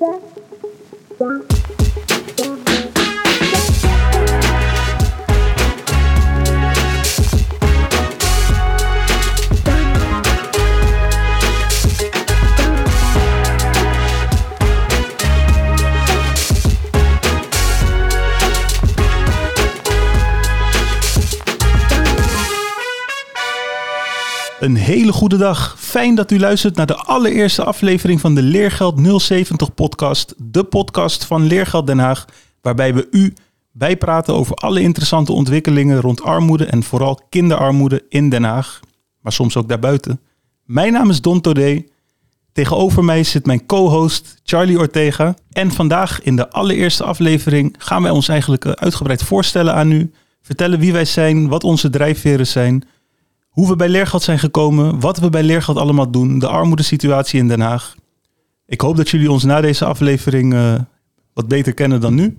Een 0.00 1.42
hele 25.28 25.44
goede 25.44 25.60
dag. 25.60 25.76
Fijn 25.78 26.14
dat 26.14 26.30
u 26.30 26.38
luistert 26.38 26.76
naar 26.76 26.86
de 26.86 26.96
allereerste 26.96 27.64
aflevering 27.64 28.20
van 28.20 28.34
de 28.34 28.42
Leergeld 28.42 29.22
070 29.22 29.74
podcast. 29.74 30.34
De 30.36 30.64
podcast 30.64 31.24
van 31.24 31.46
Leergeld 31.46 31.86
Den 31.86 31.98
Haag, 31.98 32.24
waarbij 32.60 32.94
we 32.94 33.08
u 33.10 33.32
bijpraten 33.72 34.34
over 34.34 34.54
alle 34.54 34.80
interessante 34.80 35.32
ontwikkelingen 35.32 36.00
rond 36.00 36.22
armoede 36.22 36.64
en 36.64 36.82
vooral 36.82 37.20
kinderarmoede 37.28 38.04
in 38.08 38.28
Den 38.28 38.44
Haag, 38.44 38.80
maar 39.20 39.32
soms 39.32 39.56
ook 39.56 39.68
daarbuiten. 39.68 40.20
Mijn 40.64 40.92
naam 40.92 41.10
is 41.10 41.20
Don 41.20 41.40
Todé. 41.40 41.84
Tegenover 42.52 43.04
mij 43.04 43.24
zit 43.24 43.46
mijn 43.46 43.66
co-host 43.66 44.40
Charlie 44.44 44.78
Ortega. 44.78 45.34
En 45.50 45.72
vandaag 45.72 46.22
in 46.22 46.36
de 46.36 46.50
allereerste 46.50 47.04
aflevering 47.04 47.74
gaan 47.78 48.02
wij 48.02 48.10
ons 48.10 48.28
eigenlijk 48.28 48.64
eh, 48.64 48.72
uitgebreid 48.72 49.22
voorstellen 49.22 49.74
aan 49.74 49.92
u. 49.92 50.10
Vertellen 50.42 50.78
wie 50.78 50.92
wij 50.92 51.04
zijn, 51.04 51.48
wat 51.48 51.64
onze 51.64 51.90
drijfveren 51.90 52.46
zijn, 52.46 52.84
hoe 53.58 53.68
we 53.68 53.76
bij 53.76 53.88
Leergeld 53.88 54.22
zijn 54.22 54.38
gekomen, 54.38 55.00
wat 55.00 55.18
we 55.18 55.30
bij 55.30 55.42
Leergeld 55.42 55.76
allemaal 55.76 56.10
doen, 56.10 56.38
de 56.38 56.48
armoedesituatie 56.48 57.40
in 57.40 57.48
Den 57.48 57.60
Haag. 57.60 57.94
Ik 58.66 58.80
hoop 58.80 58.96
dat 58.96 59.08
jullie 59.08 59.30
ons 59.30 59.44
na 59.44 59.60
deze 59.60 59.84
aflevering 59.84 60.54
eh, 60.54 60.74
wat 61.32 61.48
beter 61.48 61.74
kennen 61.74 62.00
dan 62.00 62.14
nu. 62.14 62.38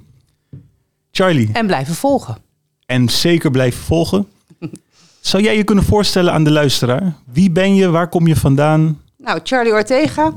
Charlie. 1.11 1.49
En 1.53 1.66
blijven 1.66 1.95
volgen. 1.95 2.38
En 2.85 3.09
zeker 3.09 3.52
blijven 3.52 3.83
volgen. 3.83 4.27
Zou 5.19 5.44
jij 5.44 5.57
je 5.57 5.63
kunnen 5.63 5.83
voorstellen 5.83 6.33
aan 6.33 6.44
de 6.44 6.52
luisteraar? 6.52 7.13
Wie 7.31 7.51
ben 7.51 7.75
je? 7.75 7.89
Waar 7.89 8.09
kom 8.09 8.27
je 8.27 8.35
vandaan? 8.35 9.01
Nou, 9.17 9.39
Charlie 9.44 9.73
Ortega. 9.73 10.33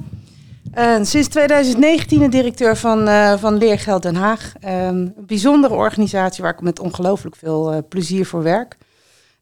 Uh, 0.79 0.97
sinds 1.03 1.29
2019 1.29 2.31
directeur 2.31 2.77
van, 2.77 3.09
uh, 3.09 3.33
van 3.39 3.57
Leergeld 3.57 4.03
Den 4.03 4.17
Haag. 4.17 4.53
Uh, 4.65 4.87
een 4.87 5.15
bijzondere 5.27 5.75
organisatie 5.75 6.43
waar 6.43 6.53
ik 6.53 6.61
met 6.61 6.81
ongelooflijk 6.81 7.37
veel 7.37 7.87
plezier 7.89 8.27
voor 8.27 8.43
werk. 8.43 8.77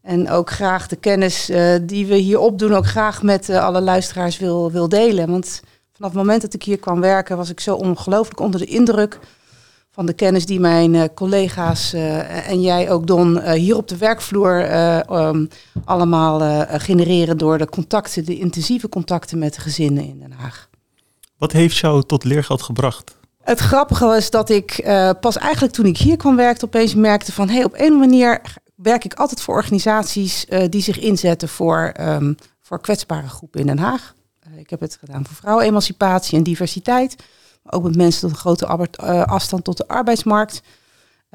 En 0.03 0.31
ook 0.31 0.51
graag 0.51 0.89
de 0.89 0.97
kennis 0.97 1.51
uh, 1.51 1.75
die 1.83 2.07
we 2.07 2.15
hier 2.15 2.39
opdoen, 2.39 2.75
ook 2.75 2.87
graag 2.87 3.23
met 3.23 3.49
uh, 3.49 3.65
alle 3.65 3.81
luisteraars 3.81 4.39
wil, 4.39 4.71
wil 4.71 4.89
delen. 4.89 5.31
Want 5.31 5.61
vanaf 5.93 6.11
het 6.11 6.21
moment 6.21 6.43
dat 6.43 6.55
ik 6.55 6.63
hier 6.63 6.79
kwam 6.79 7.01
werken, 7.01 7.37
was 7.37 7.51
ik 7.51 7.61
zo 7.61 7.75
ongelooflijk 7.75 8.41
onder 8.41 8.61
de 8.61 8.67
indruk 8.67 9.19
van 9.91 10.07
de 10.07 10.13
kennis 10.13 10.47
die 10.47 10.61
mijn 10.61 10.95
uh, 10.95 11.05
collega's 11.15 11.93
en 11.93 12.61
jij 12.61 12.91
ook, 12.91 13.07
Don, 13.07 13.51
hier 13.51 13.77
op 13.77 13.89
de 13.89 13.97
werkvloer 13.97 14.75
um, 15.11 15.49
allemaal 15.85 16.67
genereren 16.79 17.39
door 17.39 17.59
de 17.59 17.69
contacten, 17.69 18.25
de 18.25 18.39
intensieve 18.39 18.89
contacten 18.89 19.39
met 19.39 19.55
de 19.55 19.61
gezinnen 19.61 20.05
in 20.05 20.19
Den 20.19 20.33
Haag. 20.33 20.69
Wat 21.39 21.53
heeft 21.53 21.77
jou 21.77 22.03
tot 22.03 22.25
leergeld 22.25 22.63
gebracht? 22.63 23.19
Het 23.43 23.59
grappige 23.59 24.05
was 24.05 24.31
dat 24.31 24.51
ik 24.51 24.81
pas 25.21 25.39
eigenlijk 25.39 25.73
toen 25.73 25.87
ik 25.87 25.97
hier 25.97 26.17
kwam 26.17 26.37
werken 26.37 26.65
opeens 26.65 26.95
merkte 26.95 27.33
van 27.33 27.49
hé, 27.49 27.55
hey, 27.55 27.65
op 27.65 27.75
een 27.77 27.99
manier 27.99 28.41
werk 28.83 29.05
ik 29.05 29.15
altijd 29.15 29.41
voor 29.41 29.55
organisaties 29.55 30.47
uh, 30.49 30.65
die 30.69 30.83
zich 30.83 30.99
inzetten 30.99 31.49
voor, 31.49 31.93
um, 32.01 32.37
voor 32.61 32.81
kwetsbare 32.81 33.29
groepen 33.29 33.61
in 33.61 33.67
Den 33.67 33.79
Haag. 33.79 34.15
Uh, 34.49 34.59
ik 34.59 34.71
heb 34.71 34.81
het 34.81 34.97
gedaan 35.01 35.27
voor 35.27 35.37
vrouwenemancipatie 35.37 36.39
en 36.39 36.45
diversiteit. 36.45 37.17
Ook 37.65 37.83
met 37.83 37.97
mensen 37.97 38.21
tot 38.21 38.31
een 38.31 38.37
grote 38.37 38.89
uh, 39.03 39.23
afstand 39.23 39.65
tot 39.65 39.77
de 39.77 39.89
arbeidsmarkt. 39.89 40.63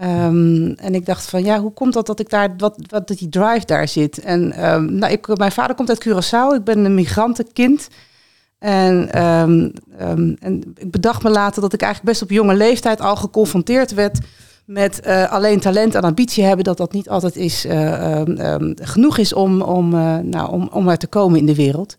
Um, 0.03 0.71
en 0.71 0.95
ik 0.95 1.05
dacht 1.05 1.29
van 1.29 1.43
ja, 1.43 1.59
hoe 1.59 1.73
komt 1.73 1.93
dat 1.93 2.05
dat 2.05 2.19
ik 2.19 2.29
daar, 2.29 2.53
wat, 2.57 2.79
wat 2.89 3.07
dat 3.07 3.17
die 3.17 3.29
drive 3.29 3.65
daar 3.65 3.87
zit? 3.87 4.19
En 4.19 4.71
um, 4.73 4.93
nou, 4.93 5.11
ik, 5.11 5.37
mijn 5.37 5.51
vader 5.51 5.75
komt 5.75 5.89
uit 5.89 6.07
Curaçao. 6.07 6.55
Ik 6.55 6.63
ben 6.63 6.85
een 6.85 6.93
migrantenkind. 6.93 7.87
En, 8.59 9.11
en 10.39 10.73
ik 10.75 10.91
bedacht 10.91 11.23
me 11.23 11.29
later 11.29 11.61
dat 11.61 11.73
ik 11.73 11.81
eigenlijk 11.81 12.11
best 12.11 12.21
op 12.23 12.29
jonge 12.29 12.55
leeftijd 12.55 13.01
al 13.01 13.15
geconfronteerd 13.15 13.93
werd 13.93 14.19
met 14.65 15.01
uh, 15.07 15.31
alleen 15.31 15.59
talent 15.59 15.95
en 15.95 16.01
ambitie 16.01 16.43
hebben, 16.43 16.65
dat 16.65 16.77
dat 16.77 16.91
niet 16.91 17.09
altijd 17.09 17.35
is, 17.35 17.65
uh, 17.65 18.19
um, 18.19 18.73
genoeg 18.81 19.17
is 19.17 19.33
om, 19.33 19.61
om, 19.61 19.93
uh, 19.93 20.17
nou, 20.17 20.51
om, 20.51 20.69
om 20.71 20.89
er 20.89 20.97
te 20.97 21.07
komen 21.07 21.39
in 21.39 21.45
de 21.45 21.55
wereld. 21.55 21.95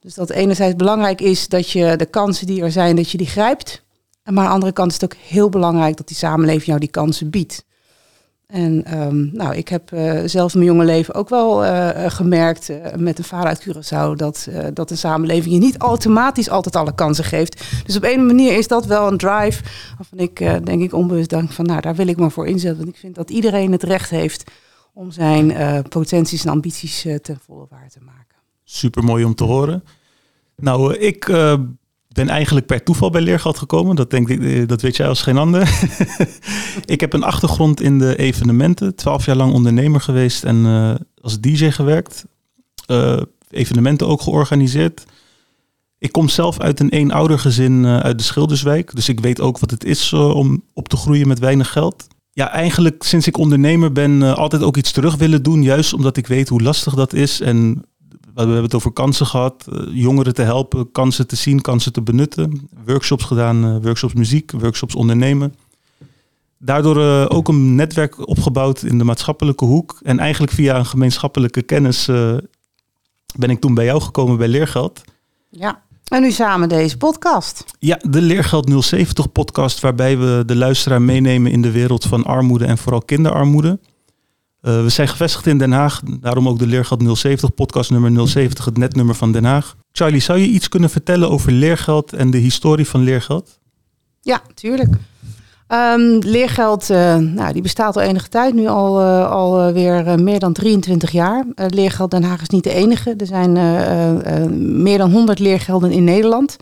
Dus 0.00 0.14
dat 0.14 0.30
enerzijds 0.30 0.76
belangrijk 0.76 1.20
is 1.20 1.48
dat 1.48 1.70
je 1.70 1.96
de 1.96 2.06
kansen 2.06 2.46
die 2.46 2.62
er 2.62 2.72
zijn, 2.72 2.96
dat 2.96 3.10
je 3.10 3.18
die 3.18 3.26
grijpt. 3.26 3.82
Maar 4.24 4.38
aan 4.38 4.44
de 4.44 4.54
andere 4.54 4.72
kant 4.72 4.92
is 4.92 5.00
het 5.00 5.12
ook 5.12 5.20
heel 5.26 5.48
belangrijk 5.48 5.96
dat 5.96 6.08
die 6.08 6.16
samenleving 6.16 6.64
jou 6.64 6.78
die 6.78 6.88
kansen 6.88 7.30
biedt. 7.30 7.64
En 8.48 9.00
um, 9.00 9.30
nou, 9.32 9.54
ik 9.54 9.68
heb 9.68 9.92
uh, 9.92 10.20
zelf 10.24 10.54
mijn 10.54 10.66
jonge 10.66 10.84
leven 10.84 11.14
ook 11.14 11.28
wel 11.28 11.64
uh, 11.64 11.90
gemerkt 12.06 12.68
uh, 12.68 12.94
met 12.96 13.18
een 13.18 13.24
vader 13.24 13.48
uit 13.48 13.68
Curaçao 13.68 14.16
dat, 14.16 14.48
dat 14.72 14.88
de 14.88 14.96
samenleving 14.96 15.54
je 15.54 15.60
niet 15.60 15.76
automatisch 15.76 16.48
altijd 16.50 16.76
alle 16.76 16.94
kansen 16.94 17.24
geeft. 17.24 17.84
Dus 17.84 17.96
op 17.96 18.04
een 18.04 18.26
manier 18.26 18.56
is 18.56 18.68
dat 18.68 18.86
wel 18.86 19.08
een 19.08 19.16
drive 19.16 19.62
waarvan 19.96 20.18
ik 20.18 20.36
denk 20.64 20.82
ik 20.82 20.92
onbewust 20.92 21.30
denk 21.30 21.52
van 21.52 21.66
nou 21.66 21.80
daar 21.80 21.94
wil 21.94 22.08
ik 22.08 22.16
maar 22.16 22.30
voor 22.30 22.46
inzetten. 22.46 22.78
Want 22.78 22.94
ik 22.94 23.00
vind 23.00 23.14
dat 23.14 23.30
iedereen 23.30 23.72
het 23.72 23.82
recht 23.82 24.10
heeft 24.10 24.50
om 24.92 25.10
zijn 25.10 25.54
potenties 25.88 26.44
en 26.44 26.50
ambities 26.50 27.00
ten 27.00 27.38
volle 27.44 27.66
waar 27.70 27.88
te 27.88 28.00
maken. 28.00 28.36
Super 28.64 29.04
mooi 29.04 29.24
om 29.24 29.34
te 29.34 29.44
horen. 29.44 29.84
Nou, 30.56 30.96
ik 30.96 31.24
ben 32.18 32.28
eigenlijk 32.28 32.66
per 32.66 32.82
toeval 32.82 33.10
bij 33.10 33.20
Leergeld 33.20 33.58
gekomen. 33.58 33.96
Dat, 33.96 34.10
denk 34.10 34.28
ik, 34.28 34.42
eh, 34.42 34.66
dat 34.66 34.82
weet 34.82 34.96
jij 34.96 35.08
als 35.08 35.22
geen 35.22 35.38
ander. 35.38 35.62
ik 36.84 37.00
heb 37.00 37.12
een 37.12 37.22
achtergrond 37.22 37.80
in 37.80 37.98
de 37.98 38.16
evenementen. 38.16 38.94
Twaalf 38.94 39.24
jaar 39.24 39.36
lang 39.36 39.52
ondernemer 39.52 40.00
geweest 40.00 40.44
en 40.44 40.56
uh, 40.56 40.94
als 41.20 41.40
DJ 41.40 41.70
gewerkt. 41.70 42.24
Uh, 42.86 43.20
evenementen 43.50 44.06
ook 44.06 44.20
georganiseerd. 44.20 45.04
Ik 45.98 46.12
kom 46.12 46.28
zelf 46.28 46.60
uit 46.60 46.80
een 46.80 46.88
eenoudergezin 46.88 47.84
uh, 47.84 47.98
uit 47.98 48.18
de 48.18 48.24
Schilderswijk. 48.24 48.94
Dus 48.94 49.08
ik 49.08 49.20
weet 49.20 49.40
ook 49.40 49.58
wat 49.58 49.70
het 49.70 49.84
is 49.84 50.12
om 50.12 50.62
op 50.72 50.88
te 50.88 50.96
groeien 50.96 51.28
met 51.28 51.38
weinig 51.38 51.72
geld. 51.72 52.06
Ja, 52.32 52.50
eigenlijk 52.50 53.02
sinds 53.02 53.26
ik 53.26 53.36
ondernemer 53.36 53.92
ben 53.92 54.36
altijd 54.36 54.62
ook 54.62 54.76
iets 54.76 54.92
terug 54.92 55.16
willen 55.16 55.42
doen. 55.42 55.62
Juist 55.62 55.92
omdat 55.92 56.16
ik 56.16 56.26
weet 56.26 56.48
hoe 56.48 56.62
lastig 56.62 56.94
dat 56.94 57.12
is. 57.12 57.40
En 57.40 57.84
we 58.46 58.52
hebben 58.52 58.70
het 58.70 58.74
over 58.74 58.92
kansen 58.92 59.26
gehad, 59.26 59.66
eh, 59.72 59.78
jongeren 59.90 60.34
te 60.34 60.42
helpen, 60.42 60.92
kansen 60.92 61.26
te 61.26 61.36
zien, 61.36 61.60
kansen 61.60 61.92
te 61.92 62.02
benutten. 62.02 62.68
Workshops 62.84 63.24
gedaan, 63.24 63.64
eh, 63.64 63.76
workshops 63.82 64.14
muziek, 64.14 64.50
workshops 64.50 64.94
ondernemen. 64.94 65.54
Daardoor 66.58 67.00
eh, 67.00 67.24
ook 67.28 67.48
een 67.48 67.74
netwerk 67.74 68.28
opgebouwd 68.28 68.82
in 68.82 68.98
de 68.98 69.04
maatschappelijke 69.04 69.64
hoek. 69.64 70.00
En 70.02 70.18
eigenlijk 70.18 70.52
via 70.52 70.76
een 70.76 70.86
gemeenschappelijke 70.86 71.62
kennis 71.62 72.06
ben 73.36 73.50
ik 73.50 73.60
toen 73.60 73.74
bij 73.74 73.84
jou 73.84 74.00
gekomen 74.00 74.36
bij 74.36 74.48
Leergeld. 74.48 75.02
Ja, 75.48 75.82
en 76.08 76.22
nu 76.22 76.30
samen 76.30 76.68
deze 76.68 76.96
podcast. 76.96 77.64
Ja, 77.78 77.98
de 78.10 78.20
Leergeld 78.20 78.84
070 78.84 79.32
podcast, 79.32 79.80
waarbij 79.80 80.18
we 80.18 80.42
de 80.46 80.56
luisteraar 80.56 81.02
meenemen 81.02 81.52
in 81.52 81.62
de 81.62 81.70
wereld 81.70 82.04
van 82.04 82.24
armoede 82.24 82.64
en 82.64 82.78
vooral 82.78 83.02
kinderarmoede. 83.02 83.78
Uh, 84.62 84.82
we 84.82 84.88
zijn 84.88 85.08
gevestigd 85.08 85.46
in 85.46 85.58
Den 85.58 85.72
Haag, 85.72 86.00
daarom 86.20 86.48
ook 86.48 86.58
de 86.58 86.66
Leergeld 86.66 87.18
070, 87.18 87.54
podcast 87.54 87.90
nummer 87.90 88.28
070, 88.28 88.64
het 88.64 88.76
netnummer 88.76 89.14
van 89.14 89.32
Den 89.32 89.44
Haag. 89.44 89.76
Charlie, 89.92 90.20
zou 90.20 90.38
je 90.38 90.46
iets 90.46 90.68
kunnen 90.68 90.90
vertellen 90.90 91.30
over 91.30 91.52
leergeld 91.52 92.12
en 92.12 92.30
de 92.30 92.38
historie 92.38 92.88
van 92.88 93.00
leergeld? 93.00 93.58
Ja, 94.20 94.40
tuurlijk. 94.54 94.94
Um, 95.68 96.18
leergeld 96.18 96.90
uh, 96.90 97.16
nou, 97.16 97.52
die 97.52 97.62
bestaat 97.62 97.96
al 97.96 98.02
enige 98.02 98.28
tijd, 98.28 98.54
nu 98.54 98.66
al, 98.66 99.00
uh, 99.00 99.30
al 99.30 99.72
weer 99.72 100.20
meer 100.20 100.38
dan 100.38 100.52
23 100.52 101.10
jaar. 101.10 101.44
leergeld 101.54 102.10
Den 102.10 102.22
Haag 102.22 102.40
is 102.40 102.48
niet 102.48 102.64
de 102.64 102.72
enige. 102.72 103.14
Er 103.16 103.26
zijn 103.26 103.52
meer 104.82 104.98
dan 104.98 105.12
100 105.12 105.38
leergelden 105.38 105.90
in 105.90 106.04
Nederland. 106.04 106.56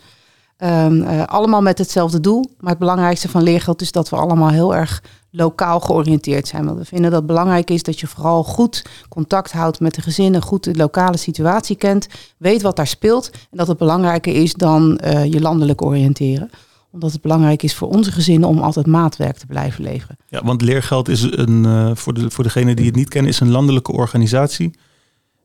Um, 0.63 1.03
allemaal 1.25 1.61
met 1.61 1.77
hetzelfde 1.77 2.19
doel. 2.19 2.45
Maar 2.59 2.69
het 2.69 2.79
belangrijkste 2.79 3.29
van 3.29 3.43
leergeld 3.43 3.81
is 3.81 3.91
dat 3.91 4.09
we 4.09 4.15
allemaal 4.15 4.49
heel 4.49 4.75
erg 4.75 5.03
lokaal 5.31 5.79
georiënteerd 5.79 6.47
zijn. 6.47 6.65
Want 6.65 6.77
we 6.77 6.85
vinden 6.85 7.11
dat 7.11 7.19
het 7.19 7.27
belangrijk 7.27 7.69
is 7.69 7.83
dat 7.83 7.99
je 7.99 8.07
vooral 8.07 8.43
goed 8.43 8.85
contact 9.09 9.51
houdt 9.51 9.79
met 9.79 9.95
de 9.95 10.01
gezinnen, 10.01 10.41
goed 10.41 10.63
de 10.63 10.75
lokale 10.75 11.17
situatie 11.17 11.75
kent, 11.75 12.07
weet 12.37 12.61
wat 12.61 12.75
daar 12.75 12.87
speelt. 12.87 13.29
En 13.31 13.57
dat 13.57 13.67
het 13.67 13.77
belangrijker 13.77 14.35
is 14.35 14.53
dan 14.53 14.99
uh, 15.03 15.25
je 15.25 15.41
landelijk 15.41 15.81
oriënteren 15.81 16.49
omdat 16.91 17.11
het 17.11 17.21
belangrijk 17.21 17.63
is 17.63 17.75
voor 17.75 17.87
onze 17.87 18.11
gezinnen 18.11 18.49
om 18.49 18.57
altijd 18.57 18.85
maatwerk 18.85 19.37
te 19.37 19.45
blijven 19.45 19.83
leveren. 19.83 20.17
Ja, 20.27 20.43
want 20.43 20.61
Leergeld 20.61 21.09
is 21.09 21.21
een, 21.21 21.63
uh, 21.63 21.91
voor, 21.93 22.13
de, 22.13 22.31
voor 22.31 22.43
degenen 22.43 22.75
die 22.75 22.85
het 22.85 22.95
niet 22.95 23.09
kennen, 23.09 23.31
is 23.31 23.39
een 23.39 23.51
landelijke 23.51 23.91
organisatie 23.91 24.71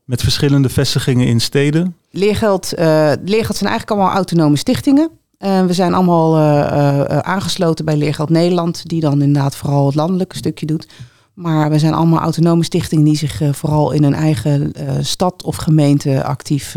met 0.05 0.23
verschillende 0.23 0.69
vestigingen 0.69 1.26
in 1.26 1.40
steden. 1.40 1.96
Leergeld, 2.11 2.73
uh, 2.79 2.79
Leergeld 3.25 3.56
zijn 3.56 3.70
eigenlijk 3.70 3.90
allemaal 3.90 4.14
autonome 4.14 4.56
stichtingen. 4.56 5.11
Uh, 5.44 5.65
we 5.67 5.73
zijn 5.73 5.94
allemaal 5.94 6.37
uh, 6.39 7.19
aangesloten 7.19 7.85
bij 7.85 7.97
Leergeld 7.97 8.29
Nederland, 8.29 8.89
die 8.89 9.00
dan 9.00 9.23
inderdaad 9.23 9.56
vooral 9.56 9.87
het 9.87 9.94
landelijke 9.94 10.37
stukje 10.37 10.67
doet. 10.67 10.89
Maar 11.35 11.71
we 11.71 11.79
zijn 11.79 11.94
allemaal 11.94 12.21
autonome 12.21 12.65
stichtingen 12.65 13.05
die 13.05 13.17
zich 13.17 13.41
vooral 13.53 13.93
in 13.93 14.05
een 14.05 14.15
eigen 14.15 14.73
stad 15.00 15.43
of 15.43 15.56
gemeente 15.56 16.25
actief 16.25 16.77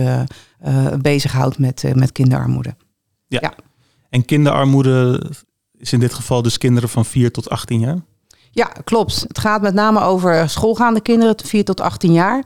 bezighoudt 1.02 1.60
met, 1.60 1.84
met 1.94 2.12
kinderarmoede. 2.12 2.76
Ja. 3.28 3.40
ja. 3.42 3.54
En 4.10 4.26
kinderarmoede 4.26 5.22
is 5.78 5.94
in 5.94 6.00
dit 6.00 6.14
geval 6.14 6.42
dus 6.42 6.58
kinderen 6.58 6.90
van 6.90 7.06
4 7.06 7.32
tot 7.32 7.50
18 7.50 7.80
jaar? 7.80 7.98
Ja, 8.52 8.72
klopt. 8.84 9.26
Het 9.28 9.40
gaat 9.40 9.62
met 9.62 9.74
name 9.74 10.02
over 10.02 10.50
schoolgaande 10.50 11.02
kinderen, 11.02 11.36
4 11.44 11.64
tot 11.64 11.82
18 11.82 12.14
jaar. 12.14 12.46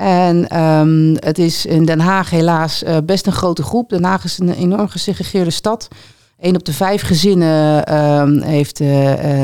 En 0.00 0.60
um, 0.60 1.16
het 1.18 1.38
is 1.38 1.66
in 1.66 1.84
Den 1.84 2.00
Haag 2.00 2.30
helaas 2.30 2.82
uh, 2.82 2.96
best 3.04 3.26
een 3.26 3.32
grote 3.32 3.62
groep. 3.62 3.88
Den 3.88 4.04
Haag 4.04 4.24
is 4.24 4.38
een 4.38 4.52
enorm 4.52 4.88
gesegregeerde 4.88 5.50
stad. 5.50 5.88
Een 6.38 6.54
op 6.54 6.64
de 6.64 6.72
vijf 6.72 7.02
gezinnen 7.02 7.94
um, 7.94 8.42
heeft, 8.42 8.80
uh, 8.80 8.88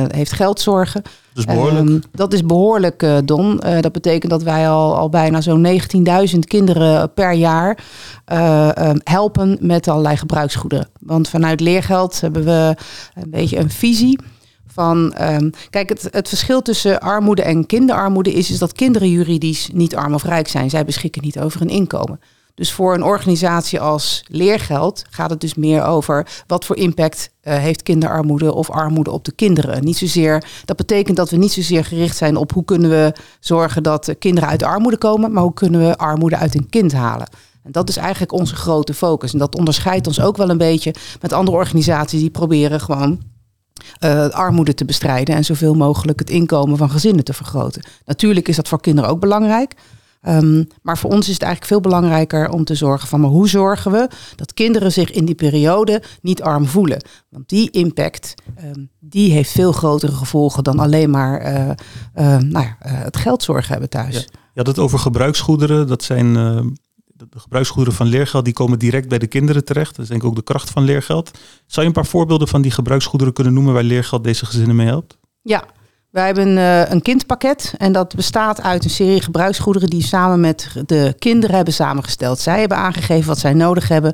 heeft 0.09 0.33
geldzorgen. 0.33 1.03
Dus 1.35 1.45
behoorlijk. 1.45 1.89
Um, 1.89 2.03
dat 2.13 2.33
is 2.33 2.45
behoorlijk, 2.45 3.07
Don. 3.25 3.61
dat 3.81 3.93
betekent 3.93 4.31
dat 4.31 4.43
wij 4.43 4.69
al, 4.69 4.97
al 4.97 5.09
bijna 5.09 5.41
zo'n 5.41 5.67
19.000 6.33 6.39
kinderen 6.39 7.13
per 7.13 7.33
jaar 7.33 7.79
helpen 9.03 9.59
met 9.61 9.89
allerlei 9.89 10.17
gebruiksgoederen. 10.17 10.89
Want 11.01 11.29
vanuit 11.29 11.61
leergeld 11.61 12.21
hebben 12.21 12.45
we 12.45 12.77
een 13.15 13.31
beetje 13.31 13.59
een 13.59 13.71
visie 13.71 14.19
van, 14.77 15.15
um, 15.21 15.51
kijk, 15.71 15.89
het, 15.89 16.09
het 16.11 16.29
verschil 16.29 16.63
tussen 16.63 17.01
armoede 17.01 17.43
en 17.43 17.67
kinderarmoede 17.67 18.33
is, 18.33 18.51
is 18.51 18.59
dat 18.59 18.73
kinderen 18.73 19.11
juridisch 19.11 19.69
niet 19.73 19.97
arm 19.97 20.15
of 20.15 20.23
rijk 20.23 20.49
zijn. 20.49 20.71
Zij 20.71 20.85
beschikken 20.85 21.23
niet 21.23 21.39
over 21.39 21.61
een 21.61 21.69
inkomen. 21.69 22.21
Dus 22.55 22.73
voor 22.73 22.95
een 22.95 23.03
organisatie 23.03 23.81
als 23.81 24.25
Leergeld 24.29 25.05
gaat 25.11 25.31
het 25.31 25.41
dus 25.41 25.55
meer 25.55 25.85
over 25.85 26.27
wat 26.47 26.65
voor 26.65 26.77
impact 26.77 27.31
uh, 27.43 27.55
heeft 27.55 27.83
kinderarmoede 27.83 28.55
of 28.55 28.71
armoede 28.71 29.11
op 29.11 29.25
de 29.25 29.33
kinderen. 29.33 29.85
Niet 29.85 29.97
zozeer, 29.97 30.45
dat 30.65 30.77
betekent 30.77 31.17
dat 31.17 31.31
we 31.31 31.37
niet 31.37 31.53
zozeer 31.53 31.85
gericht 31.85 32.17
zijn 32.17 32.37
op 32.37 32.53
hoe 32.53 32.65
kunnen 32.65 32.91
we 32.91 33.13
zorgen 33.41 33.83
dat 33.83 34.15
kinderen 34.19 34.49
uit 34.49 34.61
de 34.61 34.67
armoede 34.67 34.99
komen, 34.99 35.33
maar 35.33 35.43
hoe 35.43 35.55
kunnen 35.55 35.81
we 35.81 35.97
armoede 35.97 36.37
uit 36.37 36.55
een 36.55 36.69
kind 36.69 36.93
halen. 36.93 37.29
En 37.63 37.73
dat 37.73 37.89
is 37.89 37.97
eigenlijk 37.97 38.33
onze 38.33 38.57
grote 38.57 38.95
focus. 38.95 39.33
En 39.33 39.39
dat 39.39 39.57
onderscheidt 39.57 40.07
ons 40.07 40.21
ook 40.21 40.37
wel 40.37 40.51
een 40.51 40.59
beetje 40.59 40.95
met 41.21 41.33
andere 41.33 41.57
organisaties 41.57 42.21
die 42.21 42.31
proberen 42.31 42.81
gewoon 42.81 43.35
uh, 44.05 44.29
armoede 44.29 44.75
te 44.75 44.85
bestrijden 44.85 45.35
en 45.35 45.45
zoveel 45.45 45.75
mogelijk 45.75 46.19
het 46.19 46.31
inkomen 46.31 46.77
van 46.77 46.91
gezinnen 46.91 47.25
te 47.25 47.33
vergroten. 47.33 47.83
Natuurlijk 48.05 48.49
is 48.49 48.57
dat 48.57 48.69
voor 48.69 48.81
kinderen 48.81 49.11
ook 49.11 49.21
belangrijk. 49.21 49.75
Um, 50.29 50.67
maar 50.83 50.99
voor 50.99 51.11
ons 51.11 51.27
is 51.27 51.33
het 51.33 51.43
eigenlijk 51.43 51.73
veel 51.73 51.81
belangrijker 51.81 52.51
om 52.51 52.65
te 52.65 52.75
zorgen 52.75 53.09
van 53.09 53.21
maar 53.21 53.31
hoe 53.31 53.49
zorgen 53.49 53.93
we 53.93 54.09
dat 54.37 54.55
kinderen 54.55 54.93
zich 54.93 55.11
in 55.11 55.25
die 55.25 55.35
periode 55.35 56.03
niet 56.23 56.43
arm 56.43 56.67
voelen. 56.67 57.03
Want 57.29 57.49
die 57.49 57.71
impact 57.71 58.35
um, 58.65 58.91
die 59.01 59.33
heeft 59.33 59.51
veel 59.51 59.73
grotere 59.73 60.13
gevolgen 60.13 60.65
dan 60.65 60.79
alleen 60.79 61.11
maar 61.11 61.43
uh, 61.43 61.69
uh, 62.15 62.39
nou 62.39 62.65
ja, 62.65 62.77
het 62.79 63.17
geldzorgen 63.17 63.71
hebben 63.71 63.91
thuis. 63.91 64.15
Ja. 64.15 64.21
Je 64.31 64.63
had 64.63 64.67
het 64.67 64.79
over 64.79 64.99
gebruiksgoederen. 64.99 65.87
Dat 65.87 66.03
zijn 66.03 66.37
de 67.37 67.43
gebruiksgoederen 67.43 67.99
van 67.99 68.07
leergeld 68.07 68.45
die 68.45 68.55
komen 68.55 68.79
direct 68.79 69.09
bij 69.09 69.19
de 69.19 69.27
kinderen 69.27 69.65
terecht. 69.65 69.97
Dat 69.97 70.05
is 70.05 70.09
denk 70.09 70.23
ik 70.23 70.29
ook 70.29 70.37
de 70.37 70.43
kracht 70.43 70.71
van 70.71 70.83
leergeld. 70.83 71.31
Zou 71.67 71.81
je 71.81 71.87
een 71.87 71.93
paar 71.93 72.07
voorbeelden 72.07 72.49
van 72.49 72.63
die 72.63 72.71
gebruiksgoederen 72.71 73.33
kunnen 73.33 73.53
noemen 73.53 73.73
waar 73.73 73.83
leergeld 73.83 74.25
deze 74.25 74.47
gezinnen 74.47 74.77
mee 74.77 74.87
helpt? 74.87 75.19
Ja, 75.43 75.65
wij 76.11 76.27
hebben 76.27 76.49
uh, 76.49 76.91
een 76.91 77.03
kindpakket 77.03 77.75
en 77.79 77.93
dat 77.93 78.15
bestaat 78.15 78.63
uit 78.63 78.85
een 78.85 78.91
serie 78.91 79.23
gebruiksgoederen 79.23 79.91
die 79.91 80.03
samen 80.03 80.41
met 80.41 80.71
de 80.87 81.15
kinderen 81.19 81.57
hebben 81.57 81.75
samengesteld. 81.75 82.39
Zij 82.39 82.61
hebben 82.61 82.79
aangegeven 82.79 83.29
wat 83.29 83.39
zij 83.39 83.55
nodig 83.55 83.89
hebben 83.89 84.13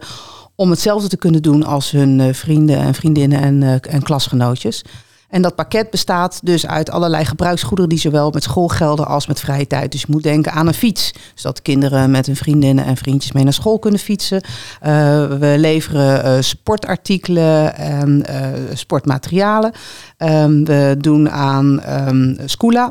om 0.55 0.71
hetzelfde 0.71 1.09
te 1.09 1.17
kunnen 1.17 1.43
doen 1.43 1.65
als 1.65 1.91
hun 1.91 2.19
uh, 2.19 2.33
vrienden 2.33 2.79
en 2.79 2.95
vriendinnen 2.95 3.41
en, 3.41 3.61
uh, 3.61 3.95
en 3.95 4.03
klasgenootjes. 4.03 4.85
En 5.33 5.43
dat 5.43 5.55
pakket 5.55 5.91
bestaat 5.91 6.41
dus 6.43 6.67
uit 6.67 6.91
allerlei 6.91 7.25
gebruiksgoederen 7.25 7.89
die 7.89 7.99
zowel 7.99 8.31
met 8.31 8.43
school 8.43 8.69
gelden 8.69 9.07
als 9.07 9.27
met 9.27 9.41
vrije 9.41 9.67
tijd. 9.67 9.93
Dus 9.93 10.01
je 10.01 10.07
moet 10.11 10.23
denken 10.23 10.53
aan 10.53 10.67
een 10.67 10.75
fiets, 10.75 11.13
zodat 11.35 11.63
kinderen 11.63 12.11
met 12.11 12.27
hun 12.27 12.37
vriendinnen 12.37 12.85
en 12.85 12.97
vriendjes 12.97 13.33
mee 13.33 13.45
naar 13.45 13.53
school 13.53 13.79
kunnen 13.79 14.01
fietsen. 14.01 14.43
Uh, 14.43 14.89
we 15.27 15.55
leveren 15.59 16.27
uh, 16.27 16.43
sportartikelen 16.43 17.77
en 17.77 18.25
uh, 18.31 18.47
sportmaterialen. 18.73 19.73
Um, 20.19 20.65
we 20.65 20.97
doen 20.99 21.31
aan 21.31 21.83
um, 22.09 22.37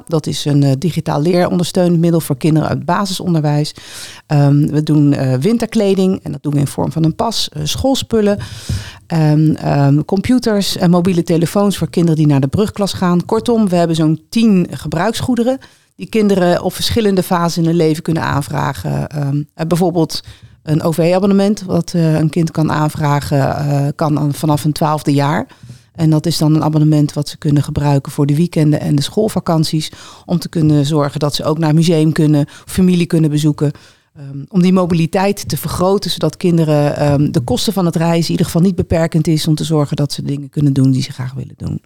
dat 0.08 0.28
is 0.28 0.46
een 0.46 0.76
digitaal 0.80 1.22
leerondersteunend 1.22 2.00
middel 2.00 2.20
voor 2.20 2.38
kinderen 2.38 2.70
uit 2.70 2.86
basisonderwijs. 2.86 3.74
Um, 4.28 4.72
we 4.72 4.84
doen 4.84 5.16
winterkleding 5.40 6.20
en 6.24 6.32
dat 6.32 6.44
doen 6.44 6.54
we 6.54 6.60
in 6.60 6.68
vorm 6.68 6.92
van 6.92 7.04
een 7.04 7.16
pas, 7.16 7.50
schoolspullen. 7.64 8.40
Um, 9.14 10.06
computers 10.06 10.78
en 10.78 10.90
mobiele 10.90 11.24
telefoons 11.24 11.78
voor 11.78 11.90
kinderen 11.90 12.18
die 12.18 12.28
naar 12.28 12.40
de 12.40 12.48
brugklas 12.48 12.94
gaan. 12.94 13.26
Kortom, 13.26 13.70
we 13.70 13.76
hebben 13.76 13.96
zo'n 13.96 14.22
tien 14.30 14.68
gebruiksgoederen 14.72 15.60
die 15.96 16.10
kinderen 16.10 16.62
op 16.62 16.74
verschillende 16.74 17.24
fasen 17.24 17.62
in 17.62 17.68
hun 17.68 17.78
leven 17.78 18.04
kunnen 18.04 18.24
aanvragen. 18.24 19.08
Um, 19.28 19.48
bijvoorbeeld 19.68 20.22
een 20.64 20.84
OV-abonnement, 20.84 21.62
wat 21.62 21.94
uh, 21.96 22.14
een 22.14 22.30
kind 22.30 22.52
kan 22.52 22.72
aanvragen, 22.72 23.38
uh, 23.38 23.88
kan 23.96 24.34
vanaf 24.34 24.64
een 24.64 24.72
twaalfde 24.72 25.14
jaar. 25.14 25.48
En 25.96 26.10
dat 26.10 26.26
is 26.26 26.38
dan 26.38 26.56
een 26.56 26.64
abonnement 26.64 27.14
wat 27.14 27.30
ze 27.30 27.38
kunnen 27.38 27.64
gebruiken 27.64 28.12
voor 28.12 28.26
de 28.26 28.36
weekenden 28.36 28.80
en 28.80 28.96
de 28.96 29.02
schoolvakanties. 29.02 29.92
Om 30.26 30.40
te 30.40 30.50
kunnen 30.50 30.86
zorgen 30.86 31.20
dat 31.20 31.36
ze 31.36 31.44
ook 31.44 31.58
naar 31.58 31.74
museum 31.74 32.12
kunnen, 32.12 32.46
familie 32.66 33.06
kunnen 33.06 33.30
bezoeken. 33.30 33.72
Um, 34.20 34.46
om 34.48 34.62
die 34.62 34.74
mobiliteit 34.74 35.50
te 35.50 35.58
vergroten, 35.58 36.12
zodat 36.12 36.38
kinderen 36.38 37.12
um, 37.12 37.32
de 37.32 37.40
kosten 37.40 37.74
van 37.74 37.86
het 37.86 37.96
reizen 37.96 38.26
in 38.26 38.32
ieder 38.32 38.46
geval 38.46 38.62
niet 38.62 38.76
beperkend 38.76 39.28
is 39.28 39.48
om 39.48 39.56
te 39.56 39.64
zorgen 39.64 39.96
dat 39.96 40.14
ze 40.14 40.24
dingen 40.24 40.50
kunnen 40.50 40.74
doen 40.74 40.92
die 40.92 41.02
ze 41.02 41.12
graag 41.12 41.34
willen 41.34 41.54
doen. 41.58 41.82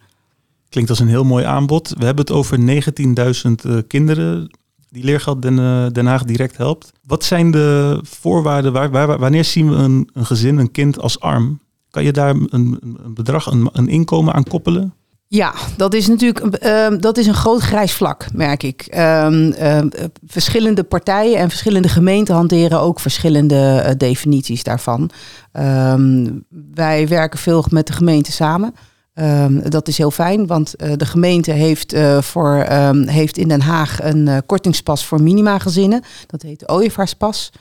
Klinkt 0.69 0.89
als 0.89 0.99
een 0.99 1.07
heel 1.07 1.23
mooi 1.23 1.45
aanbod. 1.45 1.89
We 1.97 2.05
hebben 2.05 2.25
het 2.25 2.33
over 2.33 2.59
19.000 2.59 3.51
uh, 3.65 3.77
kinderen 3.87 4.49
die 4.89 5.03
Leergeld 5.03 5.41
Den, 5.41 5.57
uh, 5.57 5.87
Den, 5.89 6.05
Haag 6.05 6.23
direct 6.23 6.57
helpt. 6.57 6.91
Wat 7.03 7.23
zijn 7.23 7.51
de 7.51 7.99
voorwaarden? 8.03 8.73
Waar, 8.73 8.89
waar, 8.89 9.19
wanneer 9.19 9.45
zien 9.45 9.69
we 9.69 9.75
een, 9.75 10.09
een, 10.13 10.25
gezin, 10.25 10.57
een 10.57 10.71
kind 10.71 10.99
als 10.99 11.19
arm? 11.19 11.59
Kan 11.89 12.03
je 12.03 12.11
daar 12.11 12.29
een, 12.29 12.47
een 12.49 12.97
bedrag, 13.13 13.45
een, 13.45 13.69
een 13.71 13.87
inkomen 13.87 14.33
aan 14.33 14.43
koppelen? 14.43 14.93
Ja, 15.35 15.53
dat 15.77 15.93
is 15.93 16.07
natuurlijk 16.07 16.65
uh, 16.65 16.87
dat 16.99 17.17
is 17.17 17.27
een 17.27 17.33
groot 17.33 17.61
grijs 17.61 17.93
vlak, 17.93 18.25
merk 18.33 18.63
ik. 18.63 18.87
Uh, 18.95 19.27
uh, 19.29 19.79
verschillende 20.25 20.83
partijen 20.83 21.39
en 21.39 21.49
verschillende 21.49 21.87
gemeenten 21.87 22.35
hanteren 22.35 22.79
ook 22.79 22.99
verschillende 22.99 23.83
uh, 23.85 23.91
definities 23.97 24.63
daarvan. 24.63 25.09
Ehm, 25.51 26.31
wij 26.73 27.07
werken 27.07 27.39
veel 27.39 27.65
met 27.69 27.87
de 27.87 27.93
gemeente 27.93 28.31
samen. 28.31 28.73
Ehm, 29.13 29.69
dat 29.69 29.87
is 29.87 29.97
heel 29.97 30.11
fijn, 30.11 30.47
want 30.47 30.73
uh, 30.77 30.91
de 30.95 31.05
gemeente 31.05 31.51
heeft, 31.51 31.93
uh, 31.93 32.21
voor, 32.21 32.65
heeft 33.05 33.37
in 33.37 33.47
Den 33.47 33.61
Haag 33.61 34.03
een 34.03 34.27
uh, 34.27 34.37
kortingspas 34.45 35.05
voor 35.05 35.21
minimagezinnen. 35.21 36.03
Dat 36.27 36.41
heet 36.41 36.59
de 36.59 36.67
ooievaarspas. 36.67 37.51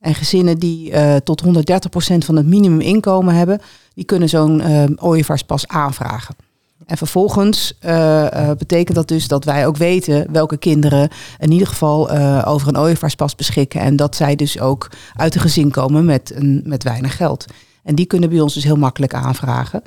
En 0.00 0.14
gezinnen 0.14 0.58
die 0.58 0.92
tot 1.22 1.42
130% 1.44 1.48
van 2.18 2.36
het 2.36 2.46
minimuminkomen 2.46 3.34
hebben, 3.34 3.60
die 3.94 4.04
kunnen 4.04 4.28
zo'n 4.28 4.62
ooievaarspas 5.00 5.68
aanvragen. 5.68 6.43
En 6.86 6.96
vervolgens 6.96 7.72
uh, 7.84 7.90
uh, 7.90 8.50
betekent 8.58 8.96
dat 8.96 9.08
dus 9.08 9.28
dat 9.28 9.44
wij 9.44 9.66
ook 9.66 9.76
weten 9.76 10.32
welke 10.32 10.56
kinderen 10.56 11.08
in 11.38 11.52
ieder 11.52 11.66
geval 11.66 12.14
uh, 12.14 12.42
over 12.46 12.68
een 12.68 12.78
ooievaarspas 12.78 13.34
beschikken. 13.34 13.80
En 13.80 13.96
dat 13.96 14.16
zij 14.16 14.36
dus 14.36 14.60
ook 14.60 14.90
uit 15.16 15.34
een 15.34 15.40
gezin 15.40 15.70
komen 15.70 16.04
met, 16.04 16.32
een, 16.34 16.62
met 16.64 16.82
weinig 16.82 17.16
geld. 17.16 17.44
En 17.82 17.94
die 17.94 18.06
kunnen 18.06 18.28
bij 18.28 18.40
ons 18.40 18.54
dus 18.54 18.64
heel 18.64 18.76
makkelijk 18.76 19.14
aanvragen. 19.14 19.82